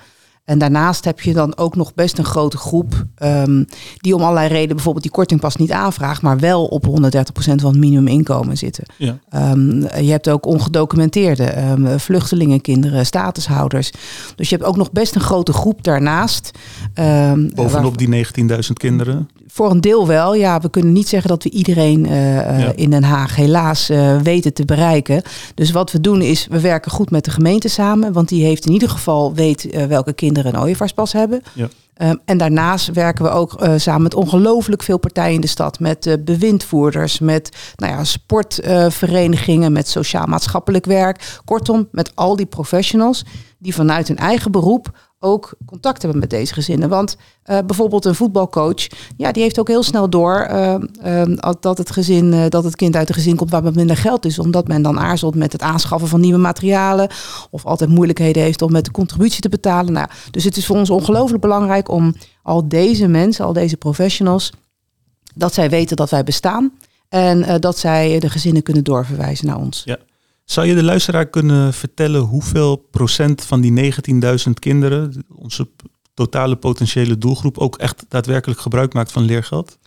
En 0.47 0.57
daarnaast 0.57 1.05
heb 1.05 1.21
je 1.21 1.33
dan 1.33 1.57
ook 1.57 1.75
nog 1.75 1.93
best 1.93 2.17
een 2.17 2.25
grote 2.25 2.57
groep 2.57 3.05
um, 3.23 3.65
die 3.97 4.15
om 4.15 4.21
allerlei 4.21 4.47
redenen 4.47 4.75
bijvoorbeeld 4.75 5.03
die 5.03 5.13
korting 5.13 5.39
pas 5.39 5.55
niet 5.55 5.71
aanvraagt, 5.71 6.21
maar 6.21 6.39
wel 6.39 6.65
op 6.65 6.87
130% 6.87 6.89
van 7.33 7.55
het 7.55 7.77
minimuminkomen 7.77 8.57
zitten. 8.57 8.83
Ja. 8.97 9.19
Um, 9.51 9.81
je 9.81 10.11
hebt 10.11 10.29
ook 10.29 10.45
ongedocumenteerde 10.45 11.57
um, 11.61 11.99
vluchtelingenkinderen, 11.99 13.05
statushouders. 13.05 13.91
Dus 14.35 14.49
je 14.49 14.55
hebt 14.55 14.67
ook 14.67 14.77
nog 14.77 14.91
best 14.91 15.15
een 15.15 15.21
grote 15.21 15.53
groep 15.53 15.83
daarnaast. 15.83 16.51
Bovenop 16.93 17.97
waar, 17.97 17.97
die 17.97 18.25
19.000 18.65 18.73
kinderen? 18.73 19.29
Voor 19.57 19.71
een 19.71 19.81
deel 19.81 20.07
wel. 20.07 20.33
Ja, 20.33 20.59
we 20.59 20.69
kunnen 20.69 20.91
niet 20.91 21.07
zeggen 21.07 21.29
dat 21.29 21.43
we 21.43 21.49
iedereen 21.49 22.05
uh, 22.05 22.59
ja. 22.59 22.71
in 22.75 22.89
Den 22.89 23.03
Haag 23.03 23.35
helaas 23.35 23.89
uh, 23.89 24.21
weten 24.21 24.53
te 24.53 24.65
bereiken. 24.65 25.21
Dus 25.55 25.71
wat 25.71 25.91
we 25.91 26.01
doen 26.01 26.21
is, 26.21 26.47
we 26.49 26.59
werken 26.59 26.91
goed 26.91 27.11
met 27.11 27.25
de 27.25 27.31
gemeente 27.31 27.67
samen. 27.67 28.13
Want 28.13 28.29
die 28.29 28.43
heeft 28.43 28.65
in 28.65 28.71
ieder 28.71 28.89
geval 28.89 29.33
weet 29.33 29.65
uh, 29.65 29.83
welke 29.83 30.13
kinderen 30.13 30.53
een 30.53 30.61
ooievaarspas 30.61 31.13
hebben. 31.13 31.41
Ja. 31.53 31.67
Um, 32.01 32.19
en 32.25 32.37
daarnaast 32.37 32.91
werken 32.91 33.23
we 33.23 33.29
ook 33.29 33.61
uh, 33.61 33.73
samen 33.77 34.01
met 34.01 34.13
ongelooflijk 34.15 34.83
veel 34.83 34.97
partijen 34.97 35.33
in 35.33 35.41
de 35.41 35.47
stad. 35.47 35.79
Met 35.79 36.05
uh, 36.05 36.13
bewindvoerders, 36.19 37.19
met 37.19 37.49
nou 37.75 37.93
ja, 37.93 38.03
sportverenigingen, 38.03 39.67
uh, 39.67 39.73
met 39.73 39.87
sociaal-maatschappelijk 39.87 40.85
werk. 40.85 41.39
Kortom, 41.45 41.87
met 41.91 42.11
al 42.15 42.35
die 42.35 42.45
professionals 42.45 43.25
die 43.59 43.75
vanuit 43.75 44.07
hun 44.07 44.17
eigen 44.17 44.51
beroep 44.51 44.91
ook 45.19 45.53
contact 45.65 46.01
hebben 46.01 46.19
met 46.19 46.29
deze 46.29 46.53
gezinnen. 46.53 46.89
Want 46.89 47.17
uh, 47.45 47.57
bijvoorbeeld 47.65 48.05
een 48.05 48.15
voetbalcoach, 48.15 48.87
ja, 49.17 49.31
die 49.31 49.43
heeft 49.43 49.59
ook 49.59 49.67
heel 49.67 49.83
snel 49.83 50.09
door 50.09 50.47
uh, 50.51 50.75
uh, 51.05 51.51
dat 51.59 51.77
het 51.77 51.91
gezin, 51.91 52.49
dat 52.49 52.63
het 52.63 52.75
kind 52.75 52.95
uit 52.95 53.09
een 53.09 53.15
gezin 53.15 53.35
komt 53.35 53.51
waar 53.51 53.63
wat 53.63 53.75
minder 53.75 53.97
geld 53.97 54.25
is, 54.25 54.39
omdat 54.39 54.67
men 54.67 54.81
dan 54.81 54.99
aarzelt 54.99 55.35
met 55.35 55.51
het 55.51 55.61
aanschaffen 55.61 56.09
van 56.09 56.19
nieuwe 56.19 56.39
materialen 56.39 57.09
of 57.49 57.65
altijd 57.65 57.89
moeilijkheden 57.89 58.43
heeft 58.43 58.61
om 58.61 58.71
met 58.71 58.85
de 58.85 58.91
contributie 58.91 59.41
te 59.41 59.49
betalen. 59.49 59.93
Nou, 59.93 60.07
dus 60.31 60.43
het 60.43 60.57
is 60.57 60.65
voor 60.65 60.77
ons 60.77 60.89
ongelooflijk 60.89 61.41
belangrijk 61.41 61.89
om 61.89 62.15
al 62.43 62.67
deze 62.67 63.07
mensen, 63.07 63.45
al 63.45 63.53
deze 63.53 63.77
professionals, 63.77 64.51
dat 65.35 65.53
zij 65.53 65.69
weten 65.69 65.95
dat 65.95 66.09
wij 66.09 66.23
bestaan 66.23 66.73
en 67.09 67.59
dat 67.59 67.77
zij 67.77 68.19
de 68.19 68.29
gezinnen 68.29 68.63
kunnen 68.63 68.83
doorverwijzen 68.83 69.45
naar 69.45 69.57
ons. 69.57 69.81
Ja. 69.85 69.97
Zou 70.47 70.67
je 70.67 70.75
de 70.75 70.83
luisteraar 70.83 71.25
kunnen 71.25 71.73
vertellen 71.73 72.21
hoeveel 72.21 72.75
procent 72.75 73.43
van 73.43 73.61
die 73.61 73.93
19.000 74.47 74.53
kinderen, 74.59 75.25
onze 75.35 75.67
totale 76.13 76.55
potentiële 76.55 77.17
doelgroep, 77.17 77.57
ook 77.57 77.77
echt 77.77 78.05
daadwerkelijk 78.07 78.59
gebruik 78.59 78.93
maakt 78.93 79.11
van 79.11 79.23
leergeld? 79.23 79.77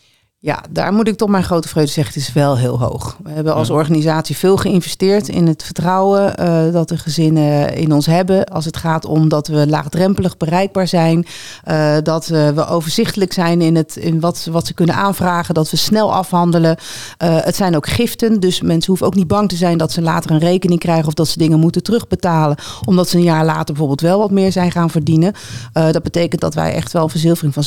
Ja, 0.43 0.63
daar 0.71 0.93
moet 0.93 1.09
ik 1.09 1.17
tot 1.17 1.29
mijn 1.29 1.45
grote 1.45 1.69
vreugde 1.69 1.93
zeggen, 1.93 2.15
het 2.15 2.23
is 2.23 2.33
wel 2.33 2.57
heel 2.59 2.79
hoog. 2.79 3.17
We 3.23 3.31
hebben 3.31 3.55
als 3.55 3.71
organisatie 3.71 4.37
veel 4.37 4.57
geïnvesteerd 4.57 5.29
in 5.29 5.47
het 5.47 5.63
vertrouwen 5.63 6.35
uh, 6.41 6.73
dat 6.73 6.89
de 6.89 6.99
gezinnen 6.99 7.75
in 7.75 7.93
ons 7.93 8.07
hebben. 8.07 8.45
Als 8.45 8.65
het 8.65 8.77
gaat 8.77 9.05
om 9.05 9.29
dat 9.29 9.49
we 9.49 9.67
laagdrempelig 9.69 10.37
bereikbaar 10.37 10.89
zijn, 10.89 11.27
uh, 11.69 11.97
dat 12.03 12.27
we 12.27 12.67
overzichtelijk 12.69 13.33
zijn 13.33 13.61
in, 13.61 13.77
het, 13.77 13.97
in 13.97 14.21
wat, 14.21 14.49
wat 14.51 14.67
ze 14.67 14.75
kunnen 14.75 14.95
aanvragen, 14.95 15.55
dat 15.55 15.71
we 15.71 15.77
snel 15.77 16.15
afhandelen. 16.15 16.77
Uh, 17.23 17.37
het 17.41 17.57
zijn 17.57 17.77
ook 17.77 17.89
giften, 17.89 18.41
dus 18.41 18.61
mensen 18.61 18.87
hoeven 18.87 19.07
ook 19.07 19.15
niet 19.15 19.29
bang 19.29 19.49
te 19.49 19.57
zijn 19.57 19.79
dat 19.79 19.93
ze 19.93 20.03
later 20.03 20.31
een 20.31 20.39
rekening 20.39 20.81
krijgen 20.81 21.07
of 21.07 21.15
dat 21.15 21.29
ze 21.29 21.39
dingen 21.39 21.61
moeten 21.61 21.83
terugbetalen, 21.83 22.57
omdat 22.85 23.09
ze 23.09 23.17
een 23.17 23.23
jaar 23.23 23.45
later 23.45 23.65
bijvoorbeeld 23.65 24.01
wel 24.01 24.19
wat 24.19 24.31
meer 24.31 24.53
zijn 24.53 24.71
gaan 24.71 24.91
verdienen. 24.91 25.33
dat 25.73 26.03
betekent 26.03 26.41
dat 26.41 26.55
wij 26.55 26.73
echt 26.73 26.93
wel 26.93 27.03
een 27.03 27.11
verzilvering 27.11 27.55
van 27.55 27.65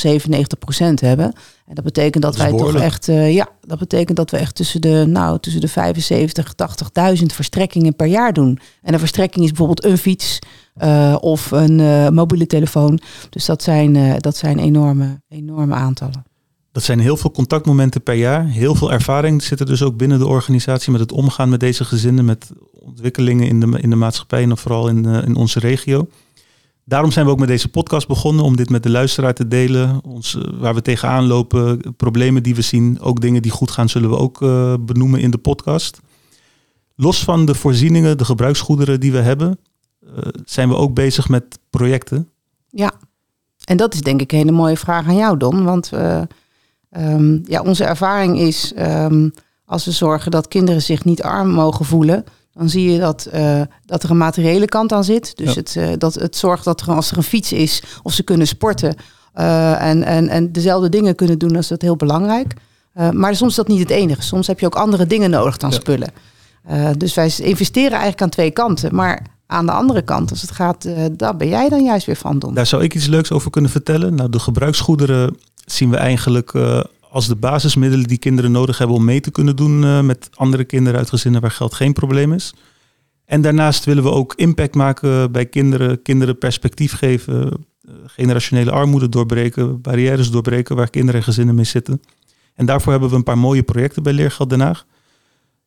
97% 0.92 0.94
hebben. 0.94 1.34
En 1.66 1.76
dat 1.76 1.84
betekent 1.84 2.24
dat, 2.24 2.36
wij 2.36 2.52
toch 2.52 2.76
echt, 2.76 3.08
uh, 3.08 3.34
ja, 3.34 3.48
dat 3.62 3.80
betekent 3.80 4.18
dat 4.18 4.32
we 4.32 4.38
echt 4.38 4.56
tussen 4.56 4.82
de, 4.82 5.06
nou, 5.08 5.40
tussen 5.40 5.62
de 5.62 5.68
75 5.68 6.54
80.000 7.20 7.26
verstrekkingen 7.26 7.96
per 7.96 8.08
jaar 8.08 8.34
doen. 8.34 8.60
En 8.82 8.94
een 8.94 9.00
verstrekking 9.00 9.44
is 9.44 9.52
bijvoorbeeld 9.52 9.86
een 9.86 9.98
fiets 9.98 10.40
uh, 10.84 11.16
of 11.20 11.52
een 11.52 11.80
uh, 11.80 12.10
mobiele 12.10 12.48
telefoon. 12.48 13.00
Dus 13.30 13.46
dat 13.46 13.64
zijn, 13.64 14.20
dat 14.20 14.38
zijn 14.38 14.60
enorme, 14.60 15.22
enorme 15.30 15.74
aantallen. 15.74 16.26
Dat 16.72 16.84
zijn 16.84 17.00
heel 17.00 17.18
veel 17.18 17.32
contactmomenten 17.32 18.04
per 18.04 18.16
jaar. 18.16 18.48
Heel 18.48 18.76
veel 18.76 18.92
ervaring 18.92 19.44
zit 19.44 19.60
er 19.60 19.66
dus 19.66 19.82
ook 19.82 19.98
binnen 19.98 20.20
de 20.20 20.28
organisatie 20.28 20.92
met 20.92 21.02
het 21.02 21.12
omgaan 21.12 21.50
met 21.50 21.60
deze 21.60 21.86
gezinnen, 21.86 22.26
met 22.26 22.52
ontwikkelingen 22.72 23.48
in 23.48 23.60
de, 23.60 23.80
in 23.82 23.90
de 23.90 23.96
maatschappij 23.96 24.44
en 24.44 24.58
vooral 24.58 24.88
in, 24.88 25.06
in 25.06 25.36
onze 25.36 25.60
regio. 25.60 26.08
Daarom 26.86 27.12
zijn 27.12 27.26
we 27.26 27.32
ook 27.32 27.40
met 27.40 27.48
deze 27.48 27.70
podcast 27.70 28.08
begonnen, 28.08 28.46
om 28.46 28.56
dit 28.56 28.70
met 28.70 28.84
de 28.84 28.90
luisteraar 28.90 29.34
te 29.34 29.48
delen. 29.48 30.04
Ons, 30.04 30.36
eh, 30.36 30.42
waar 30.60 30.74
we 30.74 30.82
tegenaan 30.82 31.26
lopen, 31.26 31.96
problemen 31.98 32.44
die 32.44 32.56
we 32.56 32.62
zien, 32.62 33.02
ook 33.02 33.22
dingen 33.22 33.42
die 33.42 33.52
goed 33.52 33.72
gaan, 33.72 33.90
zullen 33.90 34.10
we 34.10 34.18
ook 34.18 34.42
uh, 34.42 34.74
benoemen 34.80 35.20
in 35.20 35.32
de 35.32 35.38
podcast. 35.38 36.00
Los 36.96 37.24
van 37.24 37.46
de 37.46 37.56
voorzieningen, 37.56 38.18
de 38.18 38.26
gebruiksgoederen 38.26 39.00
die 39.00 39.12
we 39.12 39.18
hebben, 39.18 39.60
uh, 40.04 40.10
zijn 40.46 40.70
we 40.70 40.76
ook 40.76 40.94
bezig 40.94 41.30
met 41.30 41.60
projecten. 41.70 42.30
Ja, 42.70 42.92
en 43.64 43.78
dat 43.78 43.94
is 43.94 44.02
denk 44.02 44.22
ik 44.22 44.32
een 44.32 44.38
hele 44.38 44.52
mooie 44.52 44.78
vraag 44.78 45.08
aan 45.08 45.16
jou, 45.16 45.38
Don. 45.38 45.64
Want 45.64 45.92
um, 46.92 47.42
ja, 47.46 47.62
onze 47.62 47.84
ervaring 47.84 48.40
is, 48.40 48.74
um, 48.78 49.34
als 49.66 49.86
we 49.86 49.92
zorgen 49.92 50.32
dat 50.32 50.48
kinderen 50.48 50.82
zich 50.82 51.06
niet 51.06 51.24
arm 51.24 51.50
mogen 51.50 51.86
voelen, 51.86 52.24
dan 52.54 52.70
zie 52.70 52.92
je 52.92 53.00
dat, 53.00 53.28
uh, 53.34 53.62
dat 53.86 54.04
er 54.04 54.10
een 54.10 54.18
materiële 54.18 54.66
kant 54.66 54.92
aan 54.92 55.04
zit. 55.04 55.38
Dus 55.38 55.56
het, 55.56 55.76
uh, 55.78 55.88
dat 55.98 56.14
het 56.14 56.36
zorgt 56.36 56.64
dat 56.64 56.82
er 56.82 56.92
als 56.92 57.12
er 57.12 57.18
een 57.18 57.24
fiets 57.24 57.52
is 57.52 57.84
of 58.04 58.14
ze 58.14 58.24
kunnen 58.24 58.48
sporten 58.48 58.96
uh, 59.36 59.82
en, 59.82 60.04
en, 60.04 60.30
en 60.30 60.52
dezelfde 60.52 60.90
dingen 60.90 61.16
kunnen 61.16 61.40
doen, 61.40 61.56
is 61.56 61.68
dat 61.68 61.82
heel 61.82 61.96
belangrijk. 61.96 62.54
maar 63.12 63.36
soms 63.36 63.50
is 63.50 63.56
dat 63.56 63.68
niet 63.68 63.80
het 63.80 63.90
enige. 63.90 64.22
Soms 64.22 64.48
heb 64.48 64.60
je 64.60 64.66
ook 64.66 64.76
andere 64.76 65.06
dingen 65.06 65.30
nodig 65.30 65.58
dan 65.58 65.70
ja. 65.70 65.76
spullen. 65.76 66.12
dus 66.98 67.14
wij 67.14 67.34
investeren 67.38 67.92
eigenlijk 67.92 68.22
aan 68.22 68.30
twee 68.30 68.52
kanten. 68.52 68.96
Maar 68.96 69.26
aan 69.48 69.66
de 69.66 69.72
andere 69.72 70.02
kant, 70.02 70.30
als 70.30 70.42
het 70.42 70.52
gaat, 70.52 70.88
daar 71.12 71.36
ben 71.36 71.48
jij 71.48 71.70
dan 71.70 71.84
juist 71.84 72.06
weer 72.06 72.16
van, 72.16 72.40
Don. 72.40 72.54
Daar 72.54 72.66
zou 72.66 72.84
ik 72.84 72.96
iets 72.96 73.08
leuks 73.08 73.32
over 73.32 73.52
kunnen 73.52 73.72
vertellen. 73.72 74.16
Nou, 74.16 74.30
de 74.30 74.40
gebruiksgoederen 74.40 75.38
zien 75.66 75.90
we 75.90 75.98
eigenlijk 75.98 76.54
als 77.14 77.28
de 77.28 77.36
basismiddelen 77.36 78.08
die 78.08 78.18
kinderen 78.18 78.52
nodig 78.52 78.78
hebben 78.78 78.96
om 78.96 79.06
mee 79.06 79.20
te 79.20 79.32
kunnen 79.32 79.56
doen 79.56 79.84
uh, 79.84 80.02
met 80.02 80.30
andere 80.34 80.64
kinderen 80.64 81.00
uit 81.00 81.10
gezinnen 81.10 81.42
waar 81.42 81.52
geld 81.52 81.74
geen 81.74 81.94
probleem 81.94 82.34
is. 82.34 82.54
En 83.26 83.42
daarnaast 83.42 83.86
willen 83.86 84.04
we 84.04 84.10
ook 84.10 84.34
impact 84.36 84.76
maken 84.76 85.32
bij 85.32 85.46
kinderen, 85.46 86.02
kinderen 86.02 86.38
perspectief 86.38 86.94
geven, 86.94 87.66
uh, 87.82 87.94
generationele 88.06 88.72
armoede 88.72 89.10
doorbreken, 89.10 89.82
barrières 89.82 90.32
doorbreken 90.32 90.76
waar 90.76 90.90
kinderen 90.90 91.20
en 91.20 91.26
gezinnen 91.26 91.56
mee 91.56 91.66
zitten. 91.66 92.02
En 92.56 92.66
daarvoor 92.66 92.92
hebben 92.92 93.10
we 93.10 93.16
een 93.16 93.24
paar 93.24 93.38
mooie 93.38 93.64
projecten 93.64 94.04
bij 94.04 94.14
Leergeld 94.14 94.50
Den 94.50 94.62
Haag. 94.62 94.86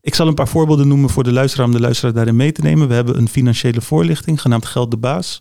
Ik 0.00 0.14
zal 0.14 0.26
een 0.26 0.34
paar 0.34 0.48
voorbeelden 0.48 0.88
noemen 0.88 1.10
voor 1.10 1.24
de 1.24 1.32
luisteraar 1.32 1.66
om 1.66 1.72
de 1.72 1.80
luisteraar 1.80 2.14
daarin 2.14 2.36
mee 2.36 2.52
te 2.52 2.62
nemen. 2.62 2.88
We 2.88 2.94
hebben 2.94 3.18
een 3.18 3.28
financiële 3.28 3.80
voorlichting 3.80 4.40
genaamd 4.40 4.66
Geld 4.66 4.90
de 4.90 4.96
Baas. 4.96 5.40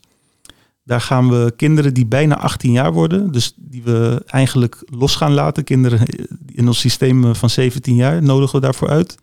Daar 0.85 1.01
gaan 1.01 1.29
we 1.29 1.53
kinderen 1.55 1.93
die 1.93 2.05
bijna 2.05 2.37
18 2.37 2.71
jaar 2.71 2.93
worden, 2.93 3.31
dus 3.31 3.53
die 3.57 3.83
we 3.83 4.21
eigenlijk 4.25 4.83
los 4.85 5.15
gaan 5.15 5.33
laten, 5.33 5.63
kinderen 5.63 6.07
in 6.45 6.67
ons 6.67 6.79
systeem 6.79 7.35
van 7.35 7.49
17 7.49 7.95
jaar, 7.95 8.23
nodigen 8.23 8.55
we 8.55 8.61
daarvoor 8.61 8.89
uit. 8.89 9.15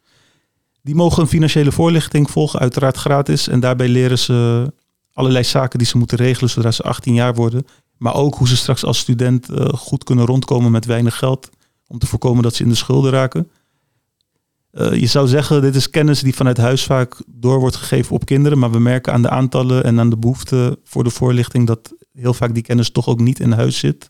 Die 0.83 0.95
mogen 0.95 1.23
een 1.23 1.29
financiële 1.29 1.73
voorlichting 1.73 2.31
volgen, 2.31 2.61
uiteraard 2.61 2.97
gratis. 2.97 3.49
En 3.49 3.61
daarbij 3.61 3.89
leren 3.89 4.19
ze 4.19 4.73
allerlei 5.13 5.45
zaken 5.45 5.79
die 5.79 5.89
ze 5.89 5.99
moeten 5.99 6.17
regelen 6.17 6.51
zodra 6.51 6.71
ze 6.71 6.83
18 6.83 7.15
jaar 7.15 7.35
worden. 7.35 7.67
Maar 7.99 8.15
ook 8.15 8.35
hoe 8.35 8.49
ze 8.49 8.57
straks 8.57 8.85
als 8.85 8.99
student 8.99 9.51
uh, 9.51 9.65
goed 9.67 10.05
kunnen 10.05 10.27
rondkomen 10.27 10.71
met 10.71 10.85
weinig 10.85 11.19
geld. 11.19 11.51
Om 11.87 11.99
te 11.99 12.07
voorkomen 12.07 12.43
dat 12.43 12.55
ze 12.55 12.63
in 12.63 12.69
de 12.69 12.75
schulden 12.75 13.11
raken. 13.11 13.51
Uh, 14.73 15.01
je 15.01 15.07
zou 15.07 15.29
zeggen, 15.29 15.61
dit 15.63 15.75
is 15.75 15.91
kennis 15.91 16.21
die 16.21 16.35
vanuit 16.35 16.57
huis 16.57 16.85
vaak 16.85 17.15
door 17.27 17.59
wordt 17.61 17.77
gegeven 17.77 18.15
op 18.15 18.25
kinderen. 18.25 18.59
Maar 18.59 18.71
we 18.71 18.79
merken 18.79 19.13
aan 19.13 19.23
de 19.23 19.29
aantallen 19.31 19.85
en 19.85 20.01
aan 20.01 20.11
de 20.11 20.17
behoefte 20.17 20.79
voor 20.85 21.05
de 21.05 21.11
voorlichting 21.11 21.67
dat 21.67 21.93
heel 22.15 22.35
vaak 22.35 22.55
die 22.55 22.63
kennis 22.63 22.91
toch 22.91 23.09
ook 23.09 23.21
niet 23.21 23.41
in 23.41 23.53
huis 23.53 23.79
zit. 23.79 24.09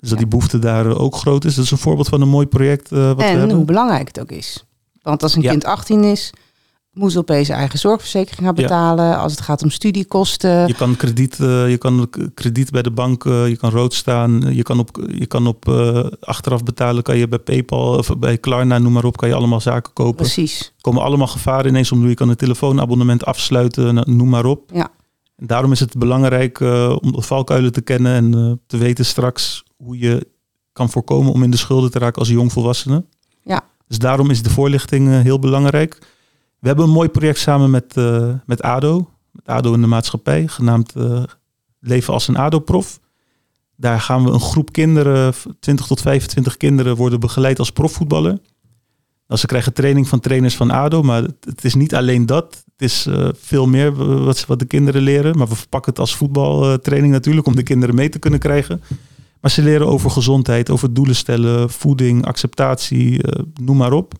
Dus 0.00 0.08
dat 0.08 0.18
die 0.18 0.26
behoefte 0.26 0.58
daar 0.58 0.86
ook 0.86 1.14
groot 1.16 1.44
is. 1.44 1.54
Dat 1.54 1.64
is 1.64 1.70
een 1.70 1.78
voorbeeld 1.78 2.08
van 2.08 2.20
een 2.20 2.28
mooi 2.28 2.46
project. 2.46 2.92
Uh, 2.92 2.98
wat 2.98 3.10
en 3.10 3.32
we 3.32 3.38
hebben. 3.38 3.56
hoe 3.56 3.64
belangrijk 3.64 4.06
het 4.08 4.20
ook 4.20 4.30
is. 4.32 4.64
Want 5.02 5.22
als 5.22 5.34
een 5.34 5.42
Ja. 5.42 5.50
kind 5.50 5.64
18 5.64 6.04
is, 6.04 6.32
moet 7.00 7.12
ze 7.12 7.18
opeens 7.18 7.48
eigen 7.48 7.78
zorgverzekering 7.78 8.46
gaan 8.46 8.56
Ja. 8.56 8.62
betalen. 8.62 9.18
Als 9.18 9.32
het 9.32 9.40
gaat 9.40 9.62
om 9.62 9.70
studiekosten. 9.70 10.66
Je 10.66 10.74
kan 10.74 10.96
krediet, 10.96 11.40
eh, 11.40 11.70
je 11.70 11.78
kan 11.78 12.10
krediet 12.34 12.70
bij 12.70 12.82
de 12.82 12.90
bank, 12.90 13.24
eh, 13.24 13.48
je 13.48 13.56
kan 13.56 13.70
rood 13.70 13.94
staan, 13.94 14.54
je 14.54 14.62
kan 14.62 14.78
op, 14.78 15.04
je 15.14 15.26
kan 15.26 15.46
op 15.46 15.68
eh, 15.68 16.04
achteraf 16.20 16.62
betalen, 16.62 17.02
kan 17.02 17.16
je 17.16 17.28
bij 17.28 17.38
PayPal 17.38 17.96
of 17.98 18.18
bij 18.18 18.38
Klarna, 18.38 18.78
noem 18.78 18.92
maar 18.92 19.04
op, 19.04 19.16
kan 19.16 19.28
je 19.28 19.34
allemaal 19.34 19.60
zaken 19.60 19.92
kopen. 19.92 20.14
Precies. 20.14 20.60
Er 20.60 20.72
komen 20.80 21.02
allemaal 21.02 21.26
gevaren 21.26 21.68
ineens 21.68 21.92
om. 21.92 22.08
Je 22.08 22.14
kan 22.14 22.28
een 22.28 22.36
telefoonabonnement 22.36 23.24
afsluiten, 23.24 23.94
nou, 23.94 24.12
noem 24.12 24.28
maar 24.28 24.44
op. 24.44 24.70
Ja. 24.72 24.88
En 25.36 25.46
daarom 25.46 25.72
is 25.72 25.80
het 25.80 25.98
belangrijk 25.98 26.60
om 27.00 27.12
de 27.12 27.22
valkuilen 27.22 27.72
te 27.72 27.80
kennen 27.80 28.14
en 28.14 28.60
te 28.66 28.76
weten 28.76 29.04
straks 29.04 29.64
hoe 29.76 29.98
je 29.98 30.28
kan 30.72 30.90
voorkomen 30.90 31.32
om 31.32 31.42
in 31.42 31.50
de 31.50 31.56
schulden 31.56 31.90
te 31.90 31.98
raken 31.98 32.18
als 32.18 32.28
jongvolwassene. 32.28 33.04
Ja. 33.42 33.60
Dus 33.88 33.98
daarom 33.98 34.30
is 34.30 34.42
de 34.42 34.50
voorlichting 34.50 35.22
heel 35.22 35.38
belangrijk. 35.38 35.98
We 36.60 36.66
hebben 36.66 36.84
een 36.84 36.90
mooi 36.90 37.08
project 37.08 37.38
samen 37.38 37.70
met, 37.70 37.96
eh, 37.96 38.32
met 38.46 38.62
ADO, 38.62 39.10
met 39.32 39.46
ADO 39.46 39.74
in 39.74 39.80
de 39.80 39.86
maatschappij, 39.86 40.48
genaamd 40.48 40.96
eh, 40.96 41.22
Leven 41.82 42.12
als 42.12 42.28
een 42.28 42.36
ADO-prof. 42.36 43.00
Daar 43.76 44.00
gaan 44.00 44.24
we 44.24 44.30
een 44.30 44.40
groep 44.40 44.72
kinderen, 44.72 45.34
20 45.60 45.86
tot 45.86 46.00
25 46.00 46.56
kinderen, 46.56 46.96
worden 46.96 47.20
begeleid 47.20 47.58
als 47.58 47.70
profvoetballer. 47.70 48.38
Nou, 49.26 49.40
ze 49.40 49.46
krijgen 49.46 49.72
training 49.72 50.08
van 50.08 50.20
trainers 50.20 50.56
van 50.56 50.70
ADO, 50.70 51.02
maar 51.02 51.22
het, 51.22 51.64
is 51.64 51.74
niet 51.74 51.94
alleen 51.94 52.26
dat. 52.26 52.64
Het 52.72 52.82
is 52.82 53.06
eh, 53.06 53.28
veel 53.32 53.66
meer 53.66 53.94
wat, 54.24 54.46
wat 54.46 54.58
de 54.58 54.64
kinderen 54.64 55.02
leren. 55.02 55.38
Maar 55.38 55.48
we 55.48 55.56
verpakken 55.56 55.90
het 55.90 56.00
als 56.00 56.16
voetbaltraining 56.16 57.12
natuurlijk, 57.12 57.46
om 57.46 57.56
de 57.56 57.62
kinderen 57.62 57.94
mee 57.94 58.08
te 58.08 58.18
kunnen 58.18 58.40
krijgen. 58.40 58.82
Maar 59.40 59.50
ze 59.50 59.62
leren 59.62 59.86
over 59.86 60.10
gezondheid, 60.10 60.70
over 60.70 60.94
doelen 60.94 61.16
stellen, 61.16 61.70
voeding, 61.70 62.26
acceptatie, 62.26 63.20
noem 63.60 63.76
maar 63.76 63.92
op. 63.92 64.14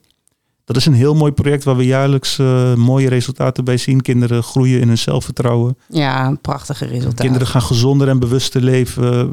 Dat 0.73 0.79
is 0.79 0.87
een 0.87 0.95
heel 0.95 1.15
mooi 1.15 1.33
project 1.33 1.65
waar 1.65 1.77
we 1.77 1.85
jaarlijks 1.85 2.39
eh, 2.39 2.75
mooie 2.75 3.09
resultaten 3.09 3.65
bij 3.65 3.77
zien. 3.77 4.01
Kinderen 4.01 4.43
groeien 4.43 4.81
in 4.81 4.89
hun 4.89 4.99
zelfvertrouwen. 4.99 5.79
Ja, 5.89 6.27
een 6.27 6.41
prachtige 6.41 6.87
resultaat. 6.87 7.21
Kinderen 7.21 7.47
gaan 7.47 7.63
gezonder 7.63 8.09
en 8.09 8.19
bewuster 8.19 8.63
leven. 8.63 9.33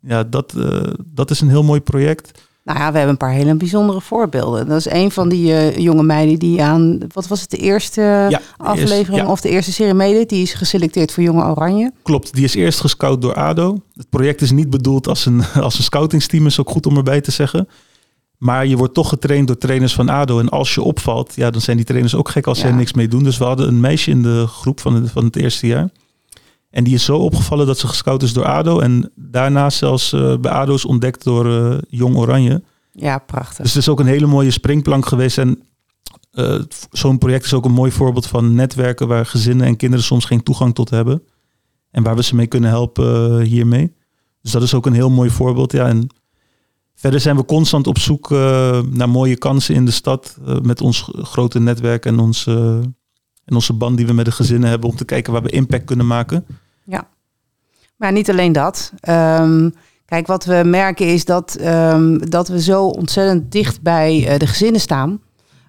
Ja, 0.00 0.24
dat, 0.24 0.54
eh, 0.54 0.92
dat 1.04 1.30
is 1.30 1.40
een 1.40 1.48
heel 1.48 1.62
mooi 1.62 1.80
project. 1.80 2.40
Nou 2.64 2.78
ja, 2.78 2.90
we 2.90 2.96
hebben 2.96 3.08
een 3.08 3.16
paar 3.16 3.32
hele 3.32 3.54
bijzondere 3.54 4.00
voorbeelden. 4.00 4.68
Dat 4.68 4.78
is 4.78 4.90
een 4.90 5.10
van 5.10 5.28
die 5.28 5.52
eh, 5.52 5.76
jonge 5.76 6.02
meiden 6.02 6.38
die 6.38 6.62
aan, 6.62 6.98
wat 7.12 7.26
was 7.26 7.40
het, 7.40 7.50
de 7.50 7.56
eerste 7.56 8.00
Ja, 8.28 8.40
aflevering 8.56 9.22
ja. 9.22 9.30
of 9.30 9.40
de 9.40 9.48
eerste 9.48 9.72
serie 9.72 9.94
meedeed. 9.94 10.28
Die 10.28 10.42
is 10.42 10.52
geselecteerd 10.52 11.12
voor 11.12 11.22
Jonge 11.22 11.44
Oranje. 11.44 11.92
Klopt, 12.02 12.34
die 12.34 12.44
is 12.44 12.54
eerst 12.54 12.80
gescout 12.80 13.22
door 13.22 13.34
ADO. 13.34 13.82
Het 13.94 14.08
project 14.08 14.40
is 14.40 14.50
niet 14.50 14.70
bedoeld 14.70 15.08
als 15.08 15.26
een, 15.26 15.42
als 15.60 15.78
een 15.78 15.84
scoutingsteam, 15.84 16.46
is 16.46 16.60
ook 16.60 16.70
goed 16.70 16.86
om 16.86 16.96
erbij 16.96 17.20
te 17.20 17.30
zeggen. 17.30 17.68
Maar 18.38 18.66
je 18.66 18.76
wordt 18.76 18.94
toch 18.94 19.08
getraind 19.08 19.46
door 19.46 19.58
trainers 19.58 19.94
van 19.94 20.08
ADO. 20.08 20.38
En 20.38 20.48
als 20.48 20.74
je 20.74 20.82
opvalt, 20.82 21.32
ja, 21.36 21.50
dan 21.50 21.60
zijn 21.60 21.76
die 21.76 21.86
trainers 21.86 22.14
ook 22.14 22.28
gek 22.28 22.46
als 22.46 22.58
Ja. 22.60 22.66
zij 22.66 22.72
niks 22.76 22.92
mee 22.92 23.08
doen. 23.08 23.22
Dus 23.22 23.38
we 23.38 23.44
hadden 23.44 23.68
een 23.68 23.80
meisje 23.80 24.10
in 24.10 24.22
de 24.22 24.46
groep 24.46 24.80
van 24.80 24.94
het, 24.94 25.10
van 25.10 25.24
het 25.24 25.36
eerste 25.36 25.66
jaar. 25.66 25.90
En 26.70 26.84
die 26.84 26.94
is 26.94 27.04
zo 27.04 27.16
opgevallen 27.16 27.66
dat 27.66 27.78
ze 27.78 27.86
gescout 27.88 28.22
is 28.22 28.32
door 28.32 28.44
ADO. 28.44 28.78
En 28.80 29.10
daarna 29.14 29.70
zelfs 29.70 30.12
eh, 30.12 30.36
bij 30.36 30.50
ADO 30.52 30.74
is 30.74 30.84
ontdekt 30.84 31.24
door 31.24 31.46
eh, 31.72 31.78
Jong 31.88 32.16
Oranje. 32.16 32.62
Ja, 32.92 33.18
prachtig. 33.18 33.56
Dus 33.64 33.74
het 33.74 33.82
is 33.82 33.88
ook 33.88 34.00
een 34.00 34.06
hele 34.06 34.26
mooie 34.26 34.50
springplank 34.50 35.06
geweest. 35.06 35.38
En 35.38 35.62
eh, 36.30 36.58
zo'n 36.90 37.18
project 37.18 37.44
is 37.44 37.54
ook 37.54 37.64
een 37.64 37.72
mooi 37.72 37.90
voorbeeld 37.90 38.26
van 38.26 38.54
netwerken 38.54 39.08
waar 39.08 39.26
gezinnen 39.26 39.66
en 39.66 39.76
kinderen 39.76 40.04
soms 40.04 40.24
geen 40.24 40.42
toegang 40.42 40.74
tot 40.74 40.90
hebben. 40.90 41.22
En 41.90 42.02
waar 42.02 42.16
we 42.16 42.22
ze 42.22 42.34
mee 42.34 42.46
kunnen 42.46 42.70
helpen 42.70 43.40
hiermee. 43.40 43.94
Dus 44.42 44.52
dat 44.52 44.62
is 44.62 44.74
ook 44.74 44.86
een 44.86 44.92
heel 44.92 45.10
mooi 45.10 45.30
voorbeeld. 45.30 45.72
Ja, 45.72 45.86
en 45.86 46.06
Verder 46.98 47.20
zijn 47.20 47.36
we 47.36 47.44
constant 47.44 47.86
op 47.86 47.98
zoek 47.98 48.30
uh, 48.30 48.80
naar 48.82 49.08
mooie 49.08 49.36
kansen 49.36 49.74
in 49.74 49.84
de 49.84 49.90
stad. 49.90 50.38
Uh, 50.46 50.60
met 50.60 50.80
ons 50.80 51.10
grote 51.14 51.60
netwerk 51.60 52.06
en, 52.06 52.18
ons, 52.18 52.46
uh, 52.46 52.54
en 53.44 53.54
onze 53.54 53.72
band 53.72 53.96
die 53.96 54.06
we 54.06 54.12
met 54.12 54.24
de 54.24 54.30
gezinnen 54.30 54.68
hebben. 54.68 54.90
Om 54.90 54.96
te 54.96 55.04
kijken 55.04 55.32
waar 55.32 55.42
we 55.42 55.50
impact 55.50 55.84
kunnen 55.84 56.06
maken. 56.06 56.46
Ja, 56.84 57.08
maar 57.96 58.12
niet 58.12 58.30
alleen 58.30 58.52
dat. 58.52 58.92
Um, 59.08 59.74
kijk, 60.04 60.26
wat 60.26 60.44
we 60.44 60.62
merken 60.64 61.06
is 61.06 61.24
dat, 61.24 61.58
um, 61.60 62.30
dat 62.30 62.48
we 62.48 62.62
zo 62.62 62.86
ontzettend 62.86 63.52
dicht 63.52 63.82
bij 63.82 64.38
de 64.38 64.46
gezinnen 64.46 64.80
staan. 64.80 65.20